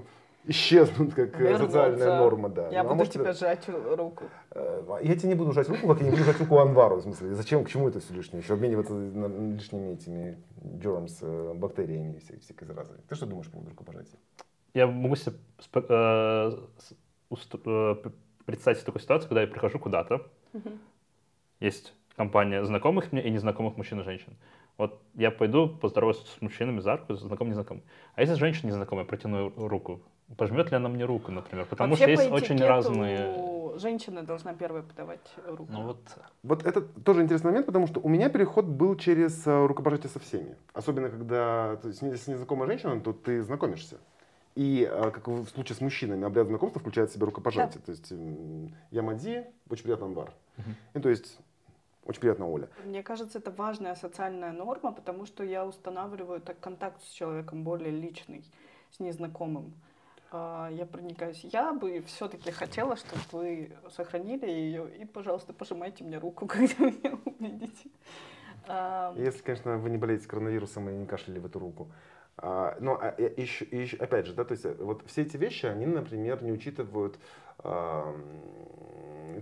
[0.49, 1.67] исчезнут как э, Вернутся.
[1.67, 2.69] социальная норма, да.
[2.69, 4.25] Я Ну, а буду может, тебе жать руку.
[4.51, 6.97] э, Я тебе не буду жать руку, как я не буду жать руку Анвару.
[6.97, 8.43] В смысле, зачем, к чему это все лишнее?
[8.43, 12.97] Еще обмениваться лишними этими germs, э, бактериями и всякой, всякой заразой.
[13.09, 14.19] Ты что думаешь по поводу рукопожатия?
[14.75, 15.37] Я могу себе
[15.75, 16.51] э,
[17.31, 17.95] э,
[18.45, 20.27] представить такую ситуацию, когда я прихожу куда-то,
[21.61, 24.37] есть компания знакомых мне и незнакомых мужчин и женщин.
[24.77, 27.83] Вот я пойду поздороваюсь с мужчинами за руку, знакомый незнакомый.
[28.15, 30.01] А если женщина незнакомая, протяну руку,
[30.37, 31.67] пожмет ли она мне руку, например?
[31.67, 33.59] Потому Вообще, что есть по очень разные...
[33.79, 35.71] Женщина должна первой подавать руку.
[35.71, 36.01] Ну вот,
[36.43, 40.19] Вот это тоже интересный момент, потому что у меня переход был через э, рукопожатие со
[40.19, 40.57] всеми.
[40.73, 43.99] Особенно, когда то есть, если незнакомая женщина, то ты знакомишься.
[44.57, 47.81] И, э, как в случае с мужчинами, обряд знакомства включает в себя рукопожатие.
[47.81, 48.13] То есть,
[48.91, 50.33] я Мади, очень приятно, Анвар.
[50.95, 51.39] И, то есть,
[52.09, 52.69] очень приятно, Оля.
[52.85, 57.93] Мне кажется, это важная социальная норма, потому что я устанавливаю так контакт с человеком более
[57.93, 58.43] личный,
[58.91, 59.75] с незнакомым.
[60.31, 61.41] А, Я проникаюсь.
[61.45, 67.19] Я бы все-таки хотела, чтобы вы сохранили ее и, пожалуйста, пожимайте мне руку, когда меня
[67.25, 67.89] увидите.
[68.67, 71.91] А, Если, конечно, вы не болеете коронавирусом и не кашляли в эту руку.
[72.37, 75.37] А, но а, и еще, еще- опять же, да, то есть э, вот все эти
[75.37, 77.19] вещи, они, например, не учитывают
[77.59, 78.15] а,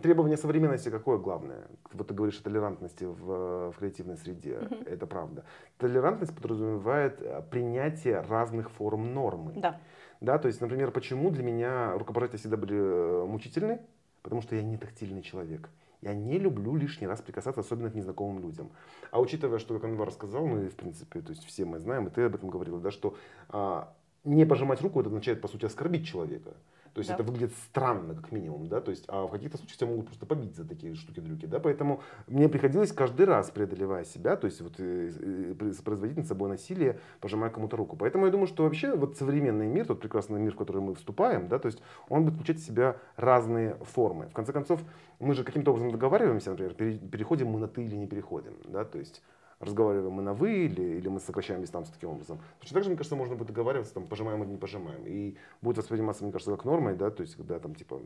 [0.02, 0.88] требования современности.
[0.88, 1.66] Какое главное?
[1.92, 4.60] Вот ты говоришь о толерантности в, в креативной среде.
[4.86, 5.44] Это правда.
[5.78, 9.52] Толерантность подразумевает э, принятие разных форм нормы.
[9.56, 9.80] Да.
[10.20, 13.80] Да, то есть, например, почему для меня рукопожатия всегда были э, мучительны?
[14.22, 15.68] Потому что я не тактильный человек.
[16.02, 18.70] Я не люблю лишний раз прикасаться, особенно к незнакомым людям.
[19.10, 22.06] А учитывая, что, как Анвар сказал, ну и в принципе, то есть все мы знаем,
[22.06, 23.16] и ты об этом говорила, да, что
[23.48, 23.94] а,
[24.24, 26.54] не пожимать руку, это означает, по сути, оскорбить человека.
[26.96, 27.14] То есть Да.
[27.16, 30.24] это выглядит странно, как минимум, да, то есть, а в каких-то случаях тебя могут просто
[30.24, 34.76] побить за такие штуки-дрюки, да, поэтому мне приходилось каждый раз, преодолевая себя, то есть вот
[34.78, 37.96] э, э, производить над собой насилие, пожимая кому-то руку.
[37.96, 41.48] Поэтому я думаю, что вообще вот современный мир, тот прекрасный мир, в который мы вступаем,
[41.48, 44.28] да, то есть он будет включать в себя разные формы.
[44.28, 44.80] В конце концов,
[45.20, 48.86] мы же каким-то образом договариваемся, например, пере- переходим мы на ты или не переходим, да,
[48.86, 49.22] то есть
[49.60, 52.38] разговариваем мы на вы или, или мы сокращаем дистанцию таким образом.
[52.60, 55.02] Точно так же, мне кажется, можно будет договариваться, там, пожимаем или не пожимаем.
[55.06, 58.00] И будет восприниматься, мне кажется, как нормой, да, то есть когда там типа,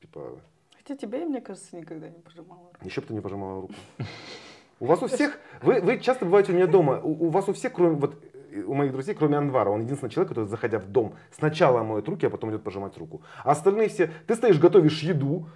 [0.00, 0.38] типа,
[0.76, 2.84] Хотя тебе, мне кажется, никогда не пожимала руку.
[2.84, 3.74] еще бы ты не пожимала руку.
[4.80, 7.54] У вас у всех, вы, вы часто бываете у меня дома, у, у вас у
[7.54, 10.86] всех, кроме, вот э, у моих друзей, кроме Анвара, он единственный человек, который, заходя в
[10.86, 13.22] дом, сначала моет руки, а потом идет пожимать руку.
[13.44, 15.46] А остальные все, ты стоишь, готовишь еду,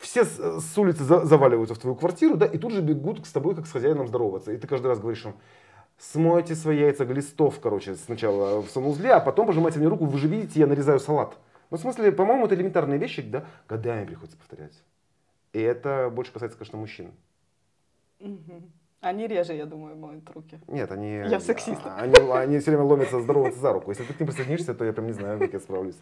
[0.00, 3.30] все с, с улицы за- заваливаются в твою квартиру, да, и тут же бегут с
[3.32, 4.50] тобой, как с хозяином здороваться.
[4.52, 5.34] И ты каждый раз говоришь им,
[5.98, 10.26] смойте свои яйца глистов, короче, сначала в санузле, а потом пожимайте мне руку, вы же
[10.26, 11.36] видите, я нарезаю салат.
[11.70, 14.82] Ну, в смысле, по-моему, это элементарные вещи, да, годами приходится повторять.
[15.52, 17.12] И это больше касается, конечно, мужчин.
[19.00, 20.60] Они реже, я думаю, моют руки.
[20.68, 21.80] Нет, они, Я сексист.
[21.84, 23.90] а, они, они все время ломятся здороваться за руку.
[23.90, 25.96] Если ты к ним присоединишься, то я прям не знаю, как я справлюсь.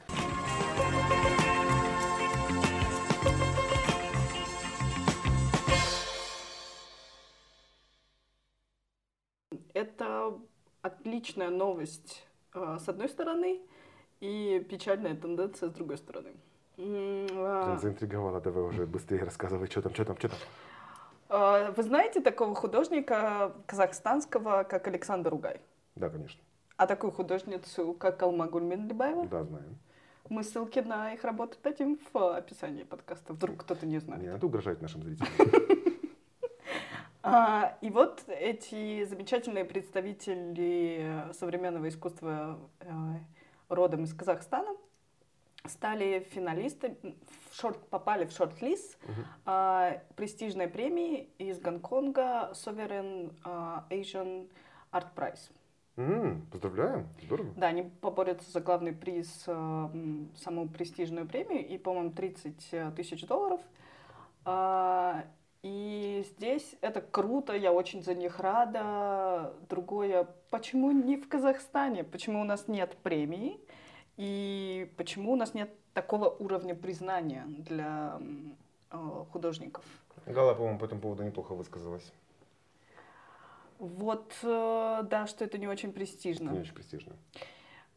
[11.19, 13.61] Отличная новость э, с одной стороны
[14.21, 16.31] и печальная тенденция с другой стороны.
[16.79, 20.39] А, Прям заинтриговала, давай уже быстрее рассказывай, что там, что там, что там.
[21.29, 25.61] А, Вы знаете такого художника казахстанского, как Александр Угай?
[25.97, 26.41] Да, конечно.
[26.77, 29.27] А такую художницу, как Алмагуль Минлибаева?
[29.27, 29.77] Да, знаем.
[30.29, 33.33] Мы ссылки на их работы дадим в описании подкаста.
[33.33, 34.23] Вдруг кто-то не Не знает.
[34.25, 35.29] надо угрожать нашим зрителям.
[37.31, 42.87] А, и вот эти замечательные представители современного искусства э,
[43.69, 44.75] родом из Казахстана
[45.67, 46.97] стали финалистами,
[47.51, 49.25] в шорт, попали в шорт-лист Мгм.
[49.45, 54.49] а, престижной премии из Гонконга Sovereign а, Asian
[54.91, 55.51] Art Prize.
[55.99, 57.51] М, Поздравляем, здорово.
[57.57, 63.27] Да, они поборются за главный приз, э, м, самую престижную премию, и, по-моему, 30 тысяч
[63.27, 63.61] долларов.
[64.47, 65.25] А,
[65.69, 69.53] И здесь это круто, я очень за них рада.
[69.69, 72.05] Другое, почему не в Казахстане?
[72.05, 73.61] Почему у нас нет премии?
[74.17, 78.19] И почему у нас нет такого уровня признания для
[78.91, 79.85] э, художников?
[80.25, 82.13] Гала, по-моему, по этому поводу неплохо высказалась.
[83.79, 86.51] Вот, э, да, что это не очень престижно.
[86.51, 87.13] Не очень престижно.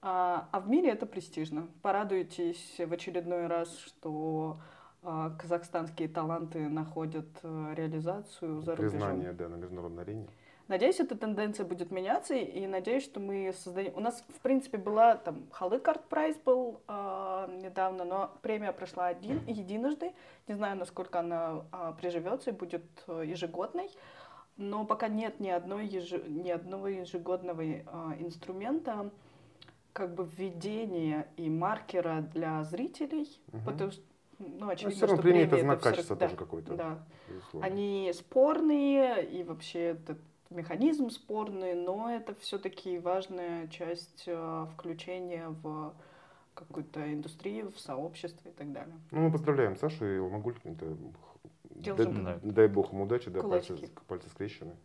[0.02, 1.70] А, а в мире это престижно.
[1.82, 4.60] Порадуйтесь в очередной раз, что
[5.04, 9.00] казахстанские таланты находят э, реализацию за рубежом.
[9.00, 10.28] Признание, да, на международной арене.
[10.68, 13.94] Надеюсь, эта тенденция будет меняться, и надеюсь, что мы создаем...
[13.96, 19.08] У нас, в принципе, была там Халык Арт Прайз был а, недавно, но премия прошла
[19.08, 20.14] один, единожды.
[20.48, 23.90] Не знаю, насколько она а, приживется и будет а, ежегодной.
[24.56, 29.10] Но пока нет ни, одной еже- ни одного ежегодного а, инструмента,
[29.92, 33.66] как бы введения и маркера для зрителей, Мгм.
[33.66, 34.04] потому что,
[34.42, 36.76] ну, очевидно, все равно что премия это знак всё- качества да, тоже какой-то.
[36.76, 37.00] Да.
[37.28, 37.68] безусловно.
[37.68, 40.18] Они спорные, и вообще этот
[40.50, 45.94] механизм спорный, но это все-таки важная часть э, включения в
[46.54, 48.96] какую-то индустрию, в сообщество и так далее.
[49.12, 50.56] Ну, мы поздравляем Сашу и Алмагуль.
[50.64, 50.98] Это...
[51.76, 54.76] Дело Дай, за- дай бог им удачи, да, пальцы, пальцы скрещены.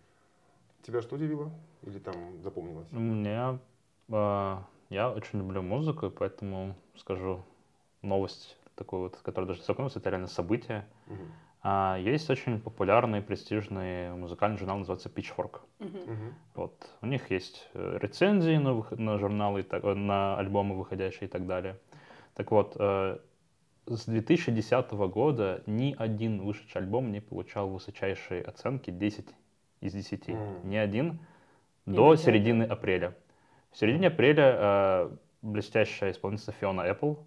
[0.83, 1.51] Тебя что удивило?
[1.83, 2.91] Или там запомнилось?
[2.93, 3.59] Мне,
[4.09, 4.57] э,
[4.89, 7.43] я очень люблю музыку, поэтому скажу
[8.03, 10.87] новость такую вот, которая даже не знакомился, это реально событие.
[11.07, 11.33] Мгм.
[11.63, 15.61] А, есть очень популярный, престижный музыкальный журнал, называется Pitchfork.
[15.81, 16.35] Мгм.
[16.55, 16.75] Вот.
[17.03, 21.47] У них есть э, рецензии на, выход- на журналы, э, на альбомы выходящие и так
[21.47, 21.79] далее.
[22.35, 23.19] Так вот, э,
[23.87, 29.35] с 2010 года ни один вышедший альбом не получал высочайшие оценки 10
[29.81, 30.33] из 10.
[30.33, 30.69] М.
[30.69, 31.19] Ни один
[31.87, 32.17] до Невероятно.
[32.25, 33.15] середины апреля.
[33.73, 35.11] В середине апреля э,
[35.43, 37.19] блестящая исполнительница Фиона Apple,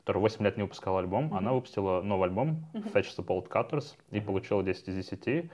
[0.00, 1.36] которая 8 лет не выпускала альбом, Мгм.
[1.36, 2.88] она выпустила новый альбом Мгм.
[2.88, 4.26] Fetch the Bolt Cutters и Мгм.
[4.26, 5.50] получила 10 из 10.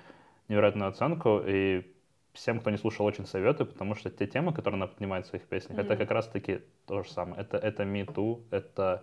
[0.49, 1.43] Невероятную оценку.
[1.45, 1.93] И
[2.33, 5.47] всем, кто не слушал, очень советую, потому что те темы, которые она поднимает в своих
[5.47, 5.99] песнях, это Мгм.
[5.99, 7.41] как раз-таки то же самое.
[7.41, 9.03] Это, это Me Too, это.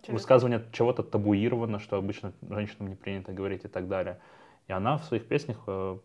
[0.00, 0.14] Интересно.
[0.14, 4.20] высказывание чего-то табуировано, что обычно женщинам не принято говорить и так далее.
[4.68, 5.98] И она в своих песнях э,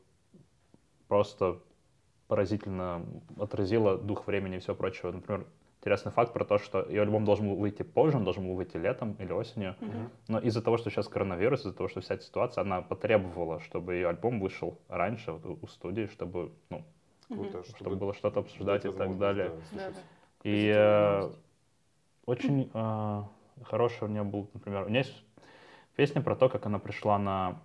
[1.07, 1.59] просто
[2.27, 3.05] поразительно
[3.37, 5.11] отразила дух времени и все прочего.
[5.11, 5.45] Например,
[5.83, 8.77] интересный факт про то, что ее альбом должен был выйти позже, он должен был выйти
[8.77, 9.75] летом или осенью.
[9.81, 10.09] Мгм.
[10.29, 13.95] Но из-за того, что сейчас коронавирус, из-за того, что вся эта ситуация, она потребовала, чтобы
[13.95, 16.85] ее альбом вышел раньше вот у студии, чтобы, ну.
[17.27, 19.51] Круто, чтобы было что-то обсуждать и так далее.
[19.71, 19.99] да, Да.
[20.43, 21.31] И э,
[22.25, 23.23] очень э,
[23.63, 25.23] хороший у нее был, например, у нее есть
[25.95, 27.61] песня про то, как она пришла на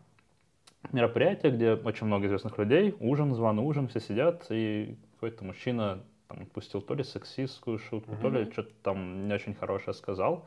[0.92, 6.46] мероприятие, где очень много известных людей, ужин, званый ужин, все сидят, и какой-то мужчина там
[6.46, 10.46] пустил то ли сексистскую шутку, то ли что-то там не очень хорошее сказал.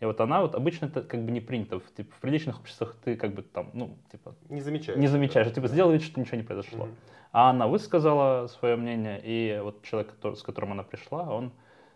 [0.00, 1.78] И вот она вот обычно это как бы не принято.
[1.78, 4.98] В, типа, в приличных обществах ты как бы там, ну, типа, Не замечаешь.
[4.98, 5.54] не замечаешь, да.
[5.54, 6.86] типа, сделай вид, что ничего не произошло.
[6.86, 6.94] Мгм.
[7.32, 11.52] А она высказала свое мнение, и вот человек, который- с которым она пришла, он,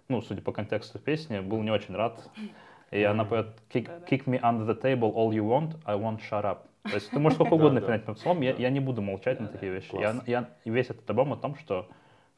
[0.09, 2.31] ну, судя по контексту песни, был не очень рад.
[2.93, 3.31] И она Мгм.
[3.31, 6.59] поет kick, kick me under the table all you want, I won't shut up.
[6.85, 9.73] То есть ты можешь сколько угодно пинать по словам, я, не буду молчать на такие
[9.73, 9.95] вещи.
[10.27, 11.89] Я, весь этот альбом о том, что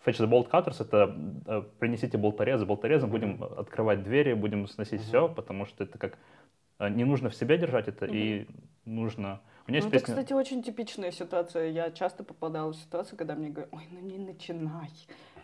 [0.05, 1.15] Fetch the Bolt Cutters— это
[1.47, 5.09] э, принесите болторезы, болторезом будем открывать двери, будем сносить Мгм.
[5.09, 6.19] все, потому что это как...
[6.79, 8.47] э, Не нужно в себе держать это, и
[8.85, 9.41] нужно...
[9.67, 10.15] У меня Ну, есть это, песня...
[10.15, 11.69] кстати, очень типичная ситуация.
[11.71, 14.91] Я часто попадала в ситуацию, когда мне говорят, ой, ну не начинай.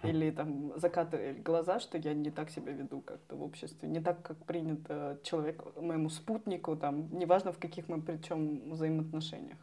[0.02, 4.22] Или там закатывали глаза, что я не так себя веду как-то в обществе, не так,
[4.22, 9.56] как принято человеку, моему спутнику, там, неважно в каких мы причем взаимоотношениях.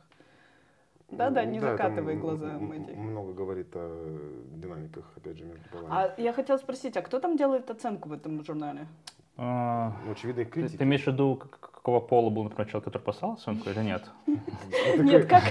[1.12, 2.91] Да-да, не это закатывай глаза, Мэдди.
[2.93, 4.18] Много говорит о
[4.55, 5.88] динамиках, опять же, между полами.
[5.91, 8.88] А я хотела спросить, а кто там делает оценку в этом журнале?
[9.38, 10.78] а, Ну, очевидно, Ты, критики.
[10.78, 14.03] ты имеешь в виду, какого пола был, например, человек, который послал оценку или нет?
[14.97, 15.43] Нет, как,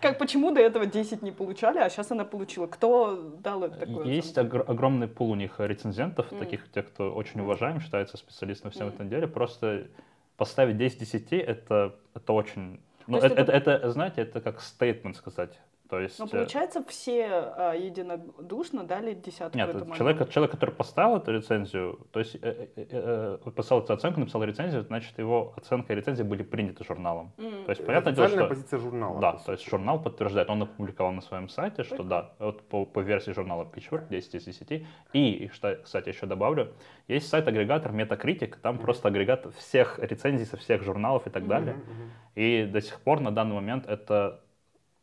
[0.00, 2.66] как почему до этого 10 не получали, а сейчас она получила?
[2.66, 4.06] Кто дал это такое?
[4.06, 8.88] Есть огр- огромный пул у них рецензентов, таких, тех, кто очень уважаем, считается специалистом всем
[8.88, 9.26] этом деле.
[9.26, 9.88] Просто
[10.36, 12.80] поставить 10 10 это, это очень
[13.10, 15.58] Ну, это, это, это, знаете, это как стейтмент сказать.
[15.90, 16.20] То есть...
[16.20, 21.16] Но э, получается, все а, единодушно дали десятку Нет, этому это человек, человек, который поставил
[21.16, 25.52] эту рецензию, то есть э, э, э, э, поставил эту оценку, написал рецензию, значит, его
[25.56, 27.32] оценка и рецензия были приняты журналом.
[27.38, 27.64] М.
[27.64, 28.46] То есть, понятное дело, что...
[28.46, 29.20] позиция журнала.
[29.20, 33.00] Да, то есть журнал подтверждает, он опубликовал на своем сайте, что да, вот по, по
[33.00, 34.86] версии журнала Pitchfork 10 из 10.
[35.12, 36.72] И, что, кстати, еще добавлю,
[37.08, 41.74] есть сайт-агрегатор Metacritic, там просто агрегат всех рецензий со всех журналов и так далее.
[41.74, 42.10] Мгм, мгм.
[42.36, 44.40] И до сих пор на данный момент это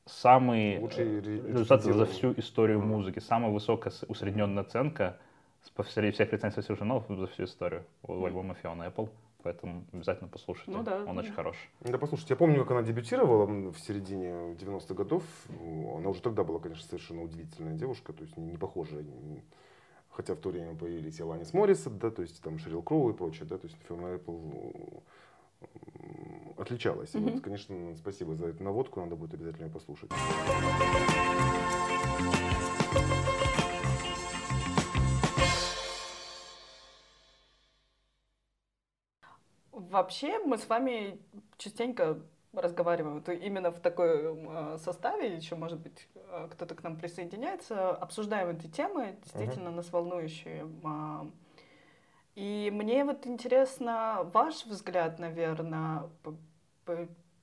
[0.07, 5.17] самый Лучший э, ре- результат за всю историю музыки, самая высокая усредненная оценка
[5.75, 9.09] по всей- всех рецензий всех журналов за всю историю у альбома Fiona Apple.
[9.43, 10.71] Поэтому обязательно послушайте.
[10.71, 11.03] Ну да.
[11.05, 11.69] Он очень хороший.
[11.81, 15.23] Да, послушайте, я помню, как она дебютировала в середине 90-х годов.
[15.49, 19.05] Она уже тогда была, конечно, совершенно удивительная девушка, то есть не, похожая.
[20.09, 23.13] Хотя в то время появились и Аланис Моррисет, да, то есть там Шерил Кроу и
[23.13, 25.03] прочее, да, то есть Фиона Apple
[26.57, 27.13] отличалась.
[27.13, 27.33] Мгм.
[27.33, 30.09] вот, конечно, спасибо за эту наводку, надо будет обязательно ее послушать.
[39.71, 41.19] Вообще мы с вами
[41.57, 42.19] частенько
[42.53, 47.91] разговариваем вот именно в такой э, составе, еще, может быть, э, кто-то к нам присоединяется,
[47.91, 50.67] обсуждаем эти темы, действительно нас волнующие.
[52.37, 56.03] И мне вот интересно ваш взгляд, наверное,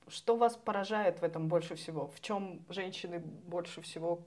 [0.07, 2.07] что вас поражает в этом больше всего?
[2.07, 4.21] В чем женщины больше всего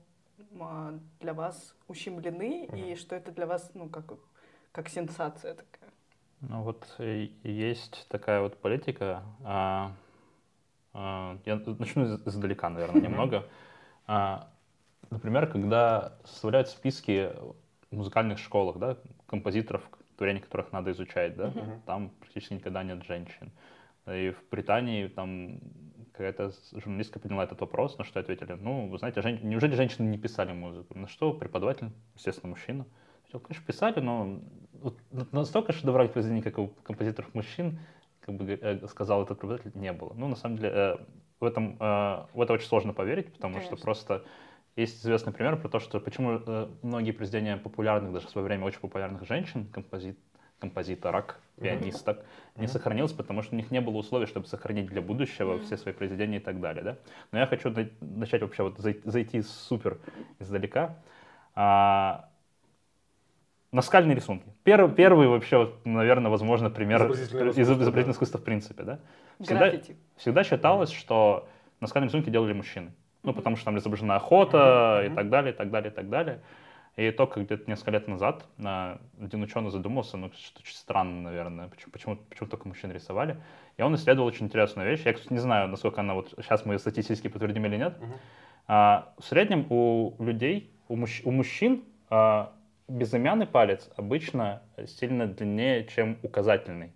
[0.60, 2.96] а, для вас ущемлены, и Мгм.
[2.96, 4.12] что это для вас, ну, как,
[4.72, 5.90] как сенсация такая?
[6.42, 9.22] Ну вот э, есть такая вот политика.
[9.44, 9.92] а,
[10.92, 13.44] а, я начну из- издалека, наверное, немного.
[14.06, 14.50] А,
[15.10, 17.32] Например, когда составляют списки
[17.90, 19.88] в музыкальных школах, да, композиторов,
[20.18, 21.82] творения которых надо изучать, да, Мгм.
[21.86, 23.52] там практически никогда нет женщин.
[24.06, 25.60] И в Британии там
[26.12, 30.18] какая-то журналистка подняла этот вопрос, на что ответили, ну, вы знаете, жен- неужели женщины не
[30.18, 30.98] писали музыку?
[30.98, 32.86] На что преподаватель, естественно, мужчина,
[33.22, 34.40] ответил, конечно, писали, но
[34.72, 37.78] вот на- настолько шедевральных произведений, как у композиторов мужчин,
[38.20, 40.12] как бы э, сказал этот преподаватель, не было.
[40.14, 40.96] Ну, на самом деле, э,
[41.40, 43.84] в, этом, э, в это очень сложно поверить, потому что Конечно.
[43.84, 44.24] просто
[44.78, 48.64] есть известный пример про то, что почему э, многие произведения популярных, даже в свое время
[48.64, 50.16] очень популярных женщин, композит,
[50.60, 52.24] композиторок, пианисток,
[52.56, 52.72] не Мгм.
[52.72, 55.64] сохранилось, потому что у них не было условий, чтобы сохранить для будущего Мгм.
[55.64, 56.84] все свои произведения и так далее.
[56.84, 56.96] Да?
[57.32, 59.98] Но я хочу на- начать вообще вот зай- зайти супер
[60.38, 60.96] издалека.
[61.54, 62.28] А,
[63.72, 64.46] наскальные рисунки.
[64.62, 68.10] Первый, первый вообще, вот, наверное, возможно, пример изобразительного да.
[68.12, 68.84] искусства в принципе.
[68.84, 69.00] Да?
[69.40, 69.96] Всегда, Граффити.
[70.16, 71.48] всегда считалось, что
[71.80, 72.92] наскальные рисунки делали мужчины.
[73.28, 76.08] Ну, потому что там изображена охота Мгм, и так далее, и так далее, и так
[76.08, 76.40] далее.
[76.96, 81.68] И только где-то несколько лет назад а, один ученый задумался, ну, что очень странно, наверное,
[81.68, 83.36] почему, почему, почему только мужчин рисовали.
[83.76, 85.02] И он исследовал очень интересную вещь.
[85.04, 88.00] Я, кстати, не знаю, насколько она вот сейчас мы статистически подтвердим или нет.
[88.00, 88.14] Мгм.
[88.66, 92.52] А, в среднем у людей, у, мужч- у мужчин а,
[92.88, 96.92] безымянный палец обычно сильно длиннее, чем указательный.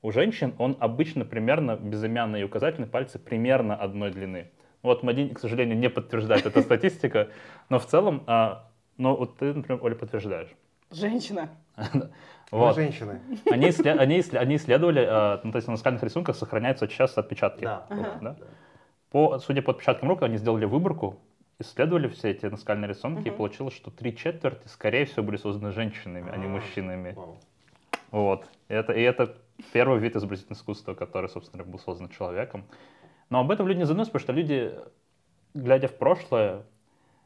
[0.00, 4.50] У женщин он обычно примерно безымянный и указательный пальцы примерно одной длины.
[4.82, 7.28] Вот Мадин, к сожалению, не подтверждает эта статистика,
[7.68, 10.48] но в целом, а, но вот ты, например, Оля, подтверждаешь.
[10.90, 11.48] Женщина.
[12.50, 12.74] Вот.
[12.76, 13.18] женщины.
[13.50, 17.22] Они, иссле- они, иссле- они исследовали, а, ну, то есть на наскальных рисунках сохраняются часто
[17.22, 17.64] отпечатки.
[17.64, 17.86] Да.
[17.88, 18.18] рук, Ага.
[18.20, 18.36] да?
[19.10, 21.18] По, судя по отпечаткам рук, они сделали выборку,
[21.58, 23.38] исследовали все эти наскальные рисунки, и Мгм.
[23.38, 27.12] получилось, что три четверти, скорее всего, были созданы женщинами, а не А, мужчинами.
[27.12, 27.38] Вау.
[28.10, 28.44] Вот.
[28.68, 29.34] И это, и это
[29.72, 32.66] первый вид изобразительного искусства, который, собственно, был создан человеком.
[33.32, 34.74] Но об этом люди не задумываются, потому что люди,
[35.54, 36.64] глядя в прошлое,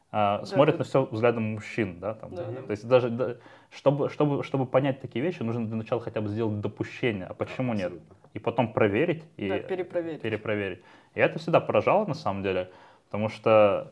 [0.09, 0.79] а, смотрят да.
[0.79, 2.33] на все взглядом мужчин, да, там.
[2.33, 2.61] Да, да.
[2.61, 3.35] То есть даже да,
[3.71, 7.73] чтобы, чтобы, чтобы понять такие вещи, нужно для начала хотя бы сделать допущение, а почему
[7.73, 7.87] нет?
[7.87, 8.15] Абсолютно.
[8.33, 10.21] И потом проверить и Да, перепроверить.
[10.21, 10.79] перепроверить.
[11.13, 12.71] И это всегда поражало на самом деле,
[13.07, 13.91] потому что,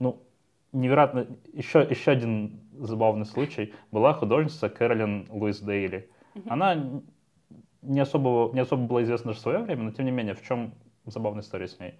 [0.00, 0.20] ну,
[0.72, 3.72] невероятно, еще, еще один забавный случай.
[3.92, 6.10] Была художница Кэролин Луис Дейли.
[6.48, 7.02] Она
[7.82, 10.74] не особо, не особо была известна в свое время, но тем не менее, в чем
[11.06, 11.94] забавная история с ней?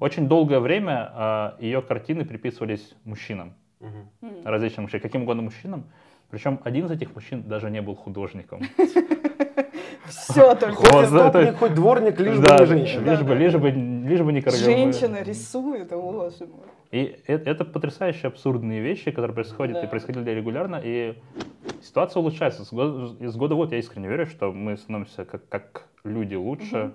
[0.00, 3.54] Очень долгое время а, ее картины приписывались мужчинам.
[3.80, 4.08] М.
[4.44, 5.84] различным мужчинам, каким угодно мужчинам.
[6.30, 8.62] Причем один из этих мужчин даже не был художником.
[10.06, 13.10] Все только Хоть хоть дворник, лишь бы не женщина.
[13.10, 14.64] Лишь бы, лишь бы, лишь бы не королева.
[14.64, 16.66] Женщина рисует, о, боже мой.
[16.90, 21.16] И это, это потрясающие абсурдные вещи, которые происходят и происходили регулярно, и
[21.82, 22.64] ситуация улучшается.
[22.64, 26.92] С года, из года в год я искренне верю, что мы становимся как, люди лучше.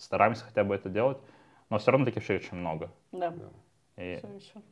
[0.00, 1.18] Стараемся хотя бы это делать,
[1.68, 2.90] но все равно таких вещей очень много.
[3.12, 3.34] Да.
[3.96, 4.20] И-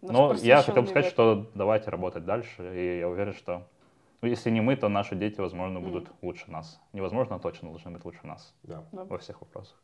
[0.00, 1.12] но я хотел бы сказать, век.
[1.12, 3.66] что давайте работать дальше, и я уверен, что
[4.20, 6.80] ну, если не мы, то наши дети, возможно, будут лучше нас.
[6.92, 8.84] Невозможно, а точно должны быть лучше нас Да.
[8.92, 9.76] Во всех вопросах.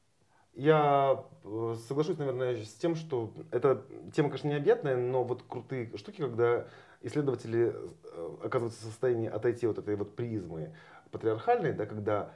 [0.55, 3.83] Я э, соглашусь, наверное, с тем, что эта
[4.15, 6.66] тема, конечно, необъятная, но вот крутые штуки, когда
[7.03, 10.73] исследователи э, оказываются в состоянии отойти от этой вот призмы
[11.11, 12.31] патриархальной, да, когда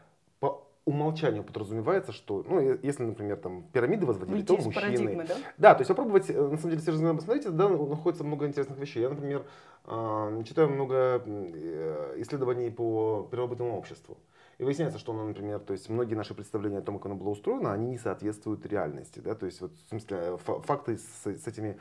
[0.88, 5.24] умолчанию подразумевается, что, ну, если, например, там пирамиды возводили, Выйти то мужчины.
[5.28, 5.34] да?
[5.58, 9.02] Да, то есть попробовать, э, на самом деле, серьезно посмотрите, да, находится много интересных вещей.
[9.02, 9.44] Я, например,
[9.84, 14.16] а, читаю много э, исследований по первобытному обществу.
[14.58, 17.28] И выясняется, что, оно, например, то есть многие наши представления о том, как оно было
[17.28, 19.20] устроено, они не соответствуют реальности.
[19.20, 19.36] Да?
[19.36, 21.78] То есть, вот, в смысле, э, фа- факты с, с этими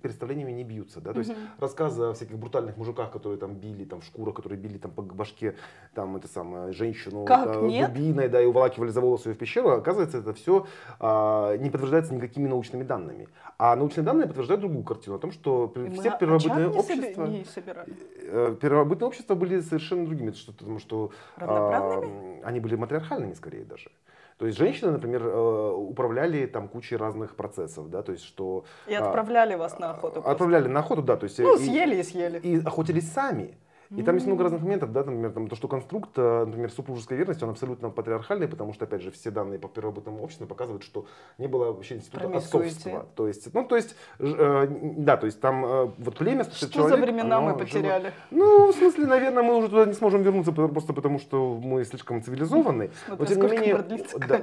[0.00, 1.00] представлениями не бьются.
[1.00, 1.12] Да?
[1.12, 1.40] То есть Мгм.
[1.58, 5.02] рассказы о всяких брутальных мужиках, которые там били, там в шкурах, которые били там по
[5.02, 5.54] башке
[5.94, 7.92] там это самое, женщину Как, э, нет?
[7.92, 10.66] дубиной, да, и уволакивали за волосы ее в пещеру, оказывается, это все
[11.00, 13.28] не подтверждается никакими научными данными.
[13.58, 17.26] А научные данные подтверждают другую картину о том, что И все первобытные не себе- общества,
[17.26, 17.92] не собирали.
[18.22, 21.81] э, первобытные общества были совершенно другими, что, потому что Равноправными?
[21.82, 22.02] А,
[22.44, 23.90] они были матриархальными скорее даже.
[24.38, 28.94] То есть женщины, например, э, управляли там кучей разных процессов, да, то есть что И
[28.94, 30.14] а, отправляли вас на охоту.
[30.14, 30.30] просто.
[30.30, 32.38] отправляли на охоту, да, то есть Ну, и- съели и съели.
[32.38, 33.56] и охотились сами.
[33.96, 36.70] И там есть много разных моментов, да, там, например, там, то, что конструкт, э, например,
[36.70, 40.82] супружеской верности, он абсолютно патриархальный, потому что, опять же, все данные по первобытному обществу показывают,
[40.82, 41.06] что
[41.38, 43.06] не было вообще института отцовства.
[43.14, 46.82] То есть, ну, то есть, э, да, то есть там э, вот племя, 160 Что
[46.82, 48.12] за человек, времена оно мы жило- потеряли?
[48.30, 52.22] Ну, в смысле, наверное, мы уже туда не сможем вернуться, просто потому что мы слишком
[52.22, 52.90] цивилизованы.
[53.08, 53.84] Но Смотря тем не менее,
[54.28, 54.38] да,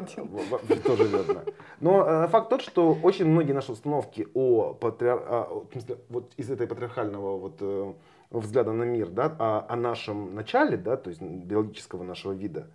[0.83, 1.43] тоже верно.
[1.79, 5.21] Но э, факт тот, что очень многие наши установки о патриар...
[5.25, 7.93] а, смысле, вот из этой патриархального вот э,
[8.31, 12.67] взгляда на мир, да, о, о нашем начале, да, то есть биологического нашего вида,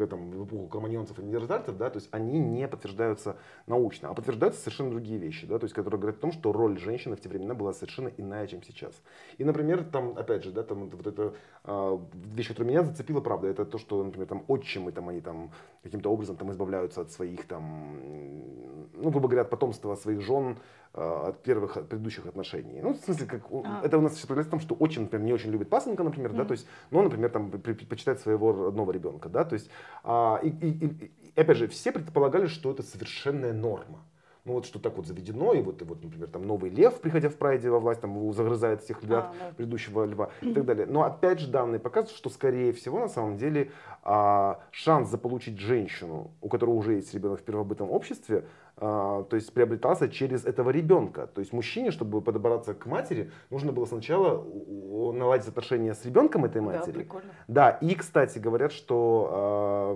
[0.00, 3.36] к этому, в эпоху кроманьонцев и неандертальцев, да, то есть они не подтверждаются
[3.66, 6.78] научно, а подтверждаются совершенно другие вещи, да, то есть которые говорят о том, что роль
[6.78, 8.94] женщины в те времена была совершенно иная, чем сейчас.
[9.36, 11.34] И, например, там, опять же, да, там вот это
[11.64, 12.00] а,
[12.34, 15.50] вещь, которая меня зацепила, правда, это то, что, например, там отчимы, там они там
[15.82, 17.98] каким-то образом там избавляются от своих там,
[18.94, 20.58] ну, грубо говоря, от потомства своих жен, а,
[20.92, 22.80] от первых, от предыдущих отношений.
[22.82, 23.80] Ну, в смысле, как, А.
[23.84, 26.38] это у нас проявляется в том, что отчим, например, не очень любит пасынка, например, да,
[26.38, 26.46] Мгм.
[26.48, 29.70] то есть, но, например, там пре- предпочитает своего родного ребенка, да, то есть,
[30.02, 34.00] а, и, и- и- опять же, все предполагали, что это совершенная норма.
[34.46, 37.28] Ну вот что так вот заведено, и вот, и вот, например, там новый лев, приходя
[37.28, 39.54] в прайде во власть, там его загрызает всех львят А, да.
[39.54, 40.86] предыдущего льва и так далее.
[40.86, 43.70] Но опять же данные показывают, что скорее всего на самом деле
[44.02, 49.52] а, шанс заполучить женщину, у которой уже есть ребенок в первобытном обществе, а, то есть
[49.52, 51.26] приобретался через этого ребенка.
[51.26, 54.42] То есть мужчине, чтобы подобраться к матери, нужно было сначала
[55.12, 56.92] наладить отношения с ребенком этой Да, матери.
[56.92, 57.30] прикольно.
[57.46, 59.94] Да, и, кстати, говорят, что а,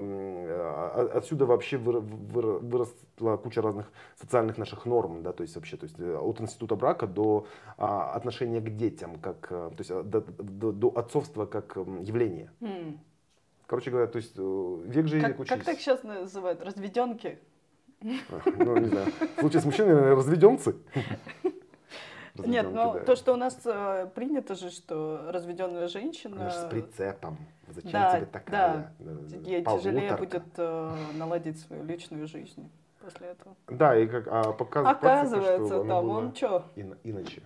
[0.95, 3.91] а, отсюда вообще выра- выра- выросла куча разных
[4.21, 7.47] социальных наших норм, да, то есть вообще, то есть э, от института брака до
[7.79, 12.53] а, отношения к детям, как, э, то есть а, до, до- до отцовства как явления.
[12.61, 13.01] М.
[13.67, 16.63] Короче говоря, то есть э, век век Как, как так сейчас называют?
[16.63, 17.39] Разведенки?
[18.01, 19.07] Ну, не знаю.
[19.37, 20.77] В случае с мужчиной, наверное, разведемцы.
[22.37, 23.01] Нет, Разведенки, ну да.
[23.01, 26.35] то, что у нас э, принято же, что разведенная женщина...
[26.35, 27.39] Она же с прицепом.
[27.69, 28.93] Зачем Да, тебе такая?
[28.99, 29.13] да.
[29.13, 32.69] э, Ей тяжелее будет э, наладить свою личную жизнь
[33.01, 33.55] после этого.
[33.69, 36.65] Да, и как а, показывает Оказывается, там он что?
[37.05, 37.43] иначе.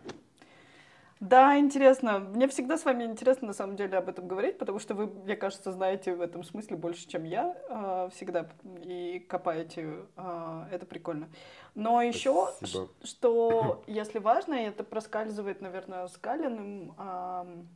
[1.20, 2.20] Да, интересно.
[2.20, 5.34] Мне всегда с вами интересно на самом деле об этом говорить, потому что вы, мне
[5.36, 8.48] кажется, знаете в этом смысле больше, чем я э, всегда,
[8.84, 10.04] и копаете.
[10.16, 11.28] э, это прикольно.
[11.74, 12.88] Но еще, Спасибо.
[13.02, 17.68] что, если важно, это проскальзывает, наверное, с Галиным ам,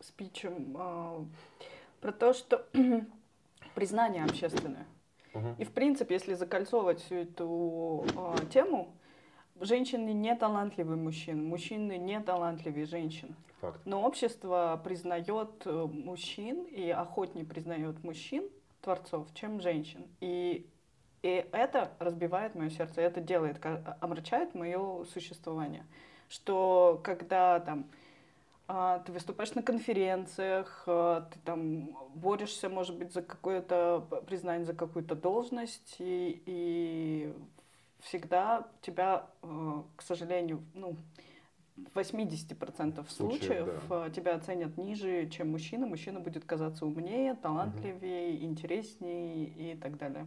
[0.00, 1.24] спичем, а,
[2.00, 2.66] про то, что
[3.74, 4.86] признание общественное.
[5.34, 5.54] Мгм.
[5.58, 8.94] И, в принципе, если закольцовывать всю эту а, тему,
[9.60, 13.34] женщины не талантливые мужчин, мужчины не талантливее женщин.
[13.60, 13.80] Факт.
[13.84, 18.48] Но общество признает э, мужчин и охотнее признает мужчин,
[18.82, 20.06] творцов, чем женщин.
[20.20, 20.66] И,
[21.22, 25.84] и это разбивает мое сердце, это делает, ка- омрачает мое существование.
[26.28, 27.86] Что когда там
[28.70, 34.74] а, ты выступаешь на конференциях, а, ты там борешься, может быть, за какое-то признание, за
[34.74, 37.34] какую-то должность, и, и
[38.00, 40.96] всегда тебя, э, к сожалению, ну,
[41.94, 44.06] в 80% Случаев, случаев да.
[44.06, 45.86] э, тебя оценят ниже, чем мужчина.
[45.86, 50.26] Мужчина будет казаться умнее, талантливее, интереснее и так далее.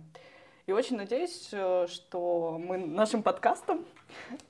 [0.67, 3.85] И очень надеюсь, э, что мы нашим подкастом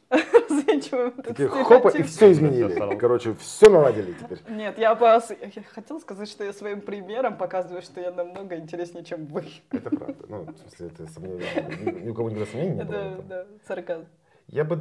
[0.97, 2.95] этот Такие хопа, и все изменили.
[2.97, 4.39] Короче, все наладили теперь.
[4.49, 9.25] Нет, я, я хотела сказать, что я своим примером показываю, что я намного интереснее, чем
[9.27, 9.45] вы.
[9.71, 10.25] Это правда.
[10.27, 12.01] Ну, в смысле, это сомнение.
[12.03, 12.95] Ни у кого никогда сомнений не было.
[12.95, 13.27] этом.
[13.27, 14.05] да, сарказм.
[14.47, 14.79] Я бы,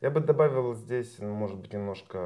[0.00, 2.18] я бы добавил здесь, ну, может быть, немножко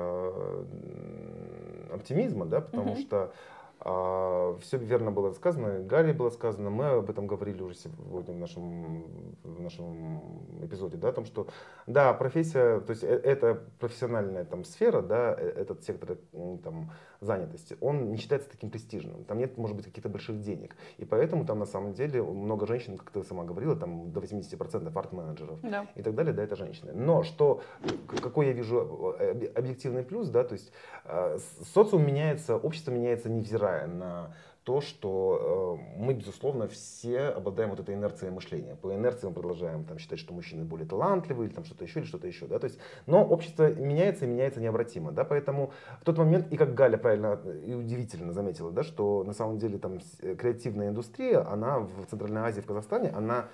[1.92, 3.00] оптимизма, да, потому Мгм.
[3.00, 3.32] что
[3.80, 9.04] все верно было сказано, Гарри было сказано, мы об этом говорили уже сегодня в нашем,
[9.44, 10.20] в нашем
[10.62, 11.46] эпизоде, да, о том, что,
[11.86, 16.16] да, профессия, то есть э, это профессиональная там сфера, да, э, этот сектор
[16.64, 16.90] там,
[17.20, 21.44] занятости, он не считается таким престижным, там нет, может быть, каких-то больших денег, и поэтому
[21.44, 25.86] там на самом деле много женщин, как ты сама говорила, там до 80% арт-менеджеров Да.
[25.94, 26.92] и так далее, да, это женщины.
[26.94, 27.60] Но что,
[28.22, 30.72] какой я вижу э, объективный плюс, да, то есть
[31.74, 34.30] социум меняется, общество меняется невзирая невзирая на
[34.64, 38.74] то, что э, мы, безусловно, все обладаем вот этой инерцией мышления.
[38.74, 42.06] По инерции мы продолжаем там, считать, что мужчины более талантливые, или там что-то еще, или
[42.06, 42.46] что-то еще.
[42.46, 42.58] Да?
[42.58, 45.12] То есть, но общество меняется и меняется необратимо.
[45.12, 45.24] Да?
[45.24, 49.58] Поэтому в тот момент, и как Галя правильно и удивительно заметила, да, что на самом
[49.58, 53.48] деле там креативная индустрия, она в Центральной Азии, в Казахстане, она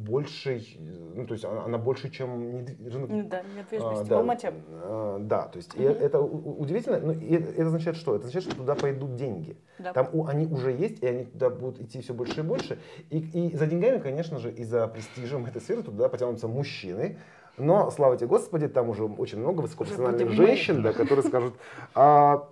[0.00, 0.78] большей,
[1.14, 3.28] ну, то есть она, больше, чем недвижимость.
[3.28, 4.02] Да, недвижимость.
[4.02, 4.54] А, да, Алмате.
[4.68, 5.82] А, да, то есть угу.
[5.82, 8.14] это удивительно, но это означает что?
[8.14, 9.56] Это означает, что туда пойдут деньги.
[9.78, 9.92] Да.
[9.92, 12.78] Там у, они уже есть, и они туда будут идти все больше и больше.
[13.10, 17.18] И, и за деньгами, конечно же, и за престижем этой сферы туда потянутся мужчины.
[17.58, 21.54] Но, слава тебе Господи, там уже очень много высокопрофессиональных женщин, да, которые скажут,
[21.94, 22.48] а,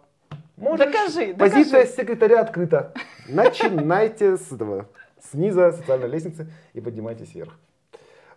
[0.57, 1.97] можешь, докажи, позиция докажи.
[1.97, 2.93] секретаря открыта.
[3.27, 4.87] Начинайте с этого
[5.20, 7.59] с низа социальной лестницы и поднимайтесь вверх.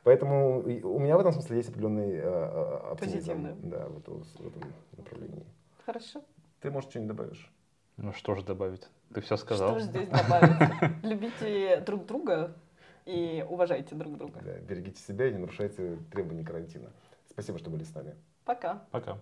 [0.03, 4.47] Поэтому у меня в этом смысле есть определенный э, э оптимизм да, в, эту, в
[4.47, 5.45] этом направлении.
[5.85, 6.23] Хорошо.
[6.59, 7.51] Ты, может, что-нибудь добавишь?
[7.97, 8.87] Ну что же добавить?
[9.13, 9.69] Ты все сказал.
[9.71, 11.03] Что же здесь добавить?
[11.03, 12.55] Любите друг друга
[13.05, 14.41] и уважайте друг друга.
[14.43, 16.89] Да, берегите себя и не нарушайте требования карантина.
[17.29, 18.15] Спасибо, что были с нами.
[18.43, 18.83] Пока.
[18.91, 19.21] Пока.